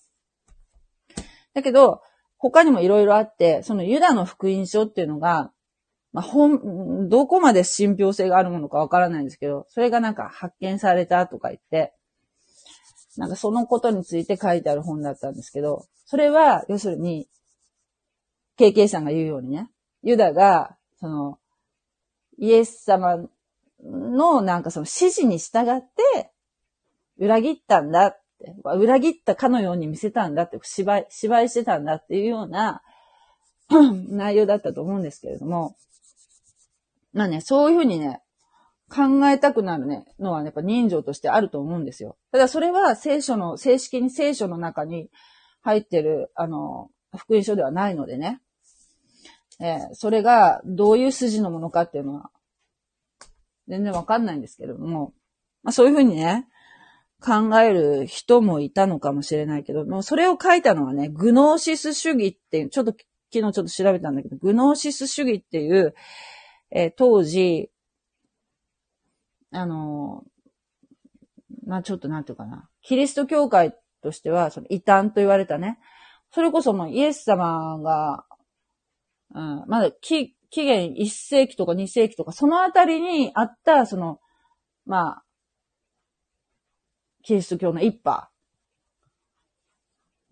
[1.55, 2.01] だけど、
[2.39, 5.53] 他にもいろいろあって、そのユダの福音書っていうのが、
[6.13, 11.95] まあ、本、どこまで信憑性があるものかわからないんですけど、それがなんか発見されたとか言って、
[13.17, 17.29] なんかそのことについて書いてある本だったんですけど、それは、要するに、
[18.59, 19.71] KK さんが言うようにね、
[20.03, 21.39] ユダが、その、
[22.39, 23.19] イエス様
[23.83, 26.31] のなんかその指示に従って、
[27.19, 32.83] 裏切ったんだって、裏切ったかのように見せたんだって、芝居、芝居してたんだっていうような
[34.09, 35.77] 内容だったと思うんですけれども、
[37.13, 38.21] まあね、そういうふうにね、
[38.89, 42.17] 考えたくなるね、のは、やっぱ人情としてあると思うんですよ。
[42.31, 45.11] ただそれは聖書の、正式に聖書の中に
[45.63, 48.41] 入ってる、あの、福音書ではないのでね。
[49.61, 52.31] えー、それがどういう筋のものかっていうのは、
[53.69, 55.13] 全然わかんないんですけれども、
[55.63, 56.47] まあそういうふうにね、
[57.23, 65.95] 考える人もいたのかもしれないけども、それを書いたのはね、グノーシス主義っていう、ちょっと昨日ちょっと調べたんだけど、グノーシス主義っていう、
[66.71, 67.71] えー、当時、
[69.53, 72.69] あのー、まあ、ちょっとなんていうかな。
[72.83, 75.79] キリスト教会としては、その異端と言われたね。
[76.33, 78.25] それこそもうイエス様が、
[79.35, 84.21] うん、まだ紀紀元1世紀とか2世紀とか、そのあたりにあった、その、
[84.85, 85.25] まあ、
[87.23, 88.31] キリスト教の一派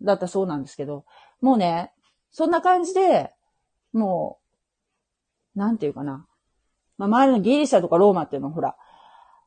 [0.03, 1.05] だったそうなんですけど、
[1.41, 1.91] もうね、
[2.29, 3.31] そんな感じで、
[3.93, 4.39] も
[5.55, 6.27] う、なんていうかな。
[6.99, 8.75] まあ、周りのギリシャとかローマっていうのはほら、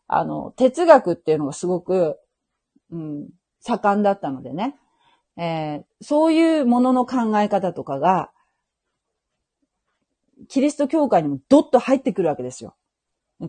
[0.08, 2.18] あの、哲学っていうのがすごく、
[2.90, 3.28] うん、
[3.60, 4.76] 盛んだったのでね。
[5.36, 8.30] えー、そういうものの考え方とかが、
[10.48, 12.76] キリスト教会にもドッと入ってくるわけですよ。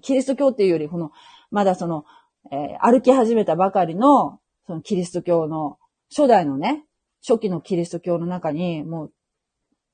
[0.02, 1.12] キリスト教っていうより、この、
[1.52, 2.06] まだその、
[2.52, 5.78] えー、歩き始めたばかりの、そのキリスト教の、
[6.10, 6.86] 初代のね、
[7.28, 9.14] 初期のキリスト教の中に、もう、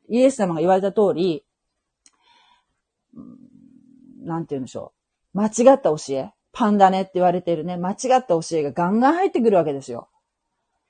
[0.10, 1.46] イエス様が言われた通り、
[4.24, 4.94] なんて言うんでしょ
[5.34, 5.38] う。
[5.38, 6.32] 間違った教え。
[6.54, 10.10] パンダネって言われてるね、間違った教えがガンガン入ってくるわけですよ。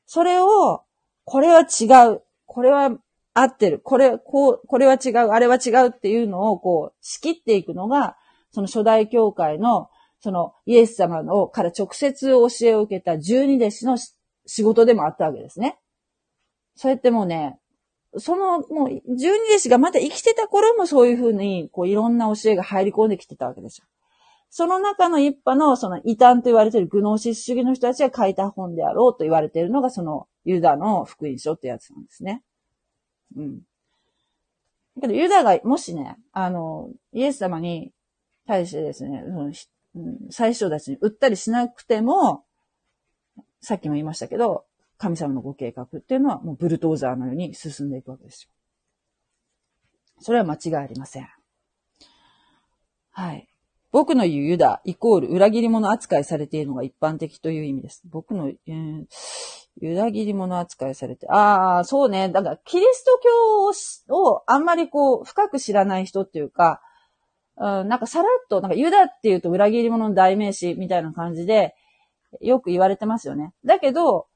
[0.07, 0.83] それを、
[1.23, 2.23] これは違う。
[2.45, 2.89] これは
[3.33, 3.79] 合ってる。
[3.79, 5.17] これ、こう、これは違う。
[5.31, 8.17] あれは違うっていうのを、こう、仕切っていくのが、
[8.51, 13.97] その初代教会の、そのイエス様のから直接教えを受けた十二弟子の
[14.45, 15.79] 仕事でもあったわけですね。
[16.75, 17.57] そうやってもうね、
[18.17, 23.85] その、もう、十二弟子がまだ生きてた頃もそういうふうに、こう、いろんな教えが入り込んできてたわけですよ。
[24.49, 32.43] その中の一派の、その異端と言われているグノーシス主義の人たちが書いた本であろうと言われているのが、そのユダの福音書ってやつなんですね。
[33.35, 33.61] うん。
[34.99, 37.91] けど、ユダが、もしね、あの、イエス様に
[38.47, 39.23] 対してですね、
[39.95, 42.45] うん、最初たちに売ったりしなくても、
[43.61, 44.65] さっきも言いましたけど、
[44.97, 48.49] 神様のご計画っていうのはもうブルトーザーのように進んでいくわけですよ。
[50.19, 51.27] それは間違いありません。
[53.11, 53.50] はい。
[53.91, 58.01] 僕の言うユダイコール裏切り者扱いされているのが一般的という意味です。
[58.09, 59.05] 僕の、えー、
[59.81, 62.29] 裏切り者扱いされて、ああ、そうね。
[62.29, 63.19] だから、キリスト
[64.07, 66.81] 教をあんまりこう、深く知らない人っていうか、
[67.57, 71.75] うん、なんかさらっと、なんかユダっていうと裏切り者の代名詞みたいな感じで、
[72.39, 73.53] よく言われてますよね。
[73.65, 74.27] だけど、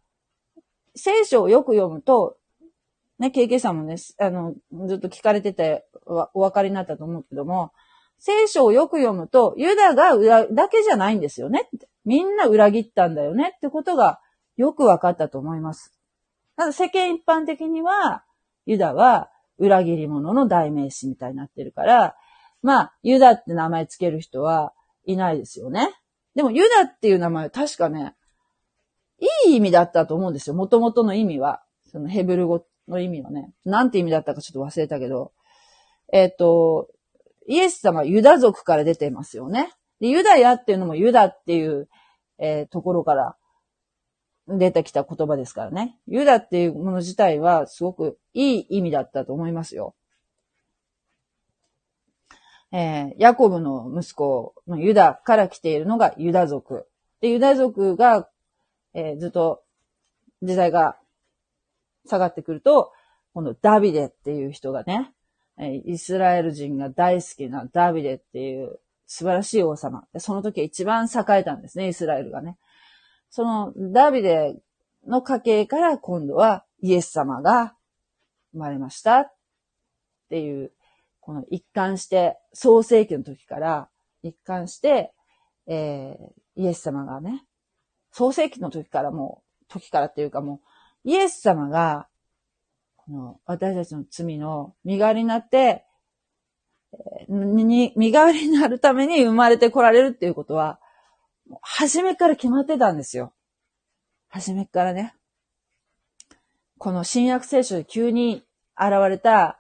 [0.96, 2.38] 聖書をよく読むと、
[3.20, 4.54] ね、KK さんもね、あの、
[4.88, 7.72] ずっと聞かれててお分かりになったと思うけども、
[8.20, 11.70] 聖書をよく読むと、ユダが裏だけじゃないんですよね。
[12.06, 14.20] みんな裏切ったんだよねってことが
[14.58, 15.94] よく分かったと思います。
[16.56, 18.24] ただ世間一般的には、
[18.66, 22.16] ユダは裏切り者の代名詞みたいになってるから、
[22.62, 24.74] まあ、ユダって名前つける人は
[25.06, 25.90] いないですよね。
[26.36, 28.16] でも、ユダっていう名前確かね、
[29.46, 30.56] いい意味だったと思うんですよ。
[30.56, 31.64] 元々の意味は。
[31.92, 33.54] そのヘブル語の意味はね。
[33.64, 35.32] なんて意味だったかちょっと忘れたけど。
[36.12, 36.90] えっ、ー、と、
[37.48, 39.72] イエス様はユダ族から出てますよね。
[40.00, 41.88] でユダヤっていうのもユダっていう、
[42.38, 43.36] えー、ところから
[44.48, 45.98] 出てきた言葉ですからね。
[46.08, 49.96] ユダっていうもの自体はすごくいい意味だったと思いますよ。
[52.72, 56.88] えー、ヤコブの息子のユダから来ているのがユダ族。
[57.22, 58.30] で、ユダ族が、
[58.94, 59.64] えー、ずっと
[60.42, 60.98] 時代が
[62.06, 62.92] 下がってくると、
[63.34, 65.14] このダビデっていう人がね、
[65.58, 70.06] イスラエル人が大好きなダビデっていう素晴らしい王様。
[70.18, 72.58] その時一番栄えたんですね、イスラエルがね。
[73.30, 74.56] そのダビデ
[75.08, 77.76] の家系から今度はイエス様が
[78.52, 79.34] 生まれましたっ
[80.30, 80.72] ていう
[81.20, 83.90] この一貫して、創世記の時から
[84.22, 85.12] 一貫して、
[85.68, 87.44] えー、イエス様がね、
[88.12, 90.62] 創世記の時からもう、時からっていうかも
[91.04, 92.08] う、イエス様が、
[93.10, 95.86] の私たちの罪の身代わりになって、
[97.28, 100.80] に、身代わりになるために生まれて来られるっていうことは、
[101.62, 103.34] 初めから決まってたんですよ。
[104.30, 105.16] 初めからね。
[106.78, 108.44] この新約聖書で急に
[108.78, 109.60] 現れた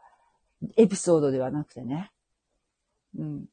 [0.77, 2.11] エピソードではなくてね。
[3.17, 3.45] うん。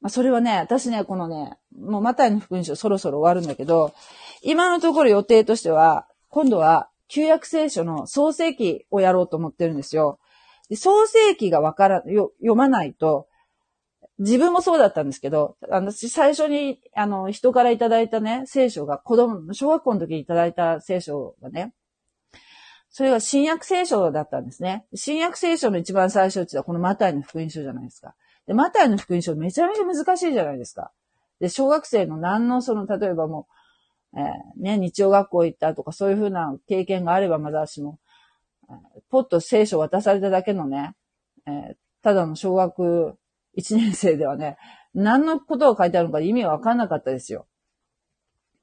[0.00, 3.94] まあ、それはね、私ね、このね、もうマタイの福音書そろそろ終わるんだけど、
[4.42, 10.18] 今のところ予定としては、今度は旧約聖書の創世記をやろうと思ってるんですよ。
[10.68, 13.28] で創世記がわから、よ、読まないと、
[14.18, 21.74] 自分もそうだったんですけど、私最初に、あの、人からいただいたね、聖書が、子供、小学校の時にいただいた聖書がね、
[22.88, 24.86] それが新約聖書だったんですね。
[24.94, 28.14] 新約聖書の一番最初って言ったらこのマタイの福音書じゃないですか。
[28.46, 30.92] で、マタイの福音書めちゃめちゃ難しいじゃないですか。
[31.38, 33.55] で、小学生の何のその、例えばもう、
[34.16, 37.98] えー、ね、日曜学校行ったとかそういうふうな経験があればまだしも、
[39.10, 40.94] ポッと聖書渡されただけのね、
[41.46, 43.16] えー、ただの小学
[43.56, 44.56] 1年生ではね、
[44.94, 47.46] 何のことが書いてあるのか意味はわかんなかったですよ。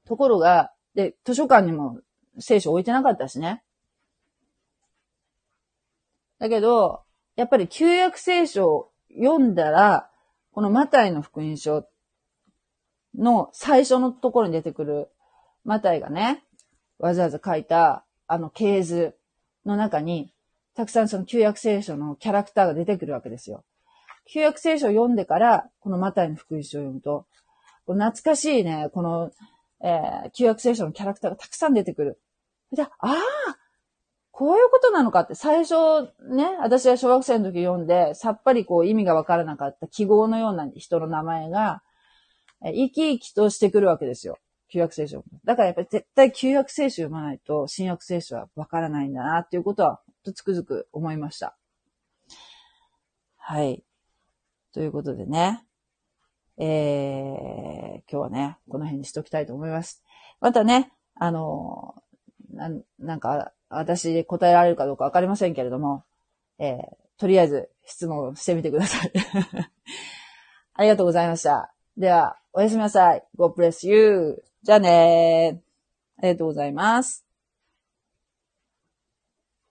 [0.06, 2.00] ところが、で、図書館にも
[2.38, 3.62] 聖書置いてなかったしね。
[6.38, 7.02] だけど、
[7.36, 10.10] やっぱり旧約聖書を読んだら、
[10.52, 11.86] このマタイの福音書
[13.16, 15.08] の最初のところに出てくる、
[15.64, 16.44] マタイがね、
[16.98, 19.14] わざわざ書いた、あの系図
[19.66, 20.32] の中に、
[20.74, 23.64] たくさんその旧約聖書のキャラクターが出てくるわけですよ。
[24.26, 27.26] 旧約聖書を読んでから、このマタイの福音書を読むと、
[27.86, 29.30] 懐かしいね、この、
[29.82, 32.20] えー、旧約聖書のキャラクターがたくさん出てくる。
[32.72, 33.18] で、ああ、
[34.30, 35.74] こういうことなのかって最初
[36.28, 41.82] ね、私は小学生の時読んで、さっぱりこう意味がわからなかった記号のような人の名前が、
[42.62, 44.38] 生き生きとしてくるわけですよ。
[44.74, 45.22] 旧約聖書。
[45.44, 51.56] だからやっぱり絶対旧約聖書読まないと新約聖書はわからないんだなっていうことは、とつくづく思いました。
[53.36, 53.84] はい。
[54.72, 55.64] ということでね。
[56.56, 60.02] えー、今日はね、この辺にしときたいと思います。
[60.40, 61.94] またね、あの、
[62.52, 66.04] ななんか、私答えられるかどうかわかりませんけれども、
[66.58, 66.78] えー、
[67.16, 69.12] とりあえず質問してみてください。
[70.74, 71.72] ありがとうございました。
[71.96, 73.24] では、おやすみなさい。
[73.36, 74.42] God bless you.
[74.64, 75.64] じゃあねー。
[76.18, 77.23] ありがとうございます。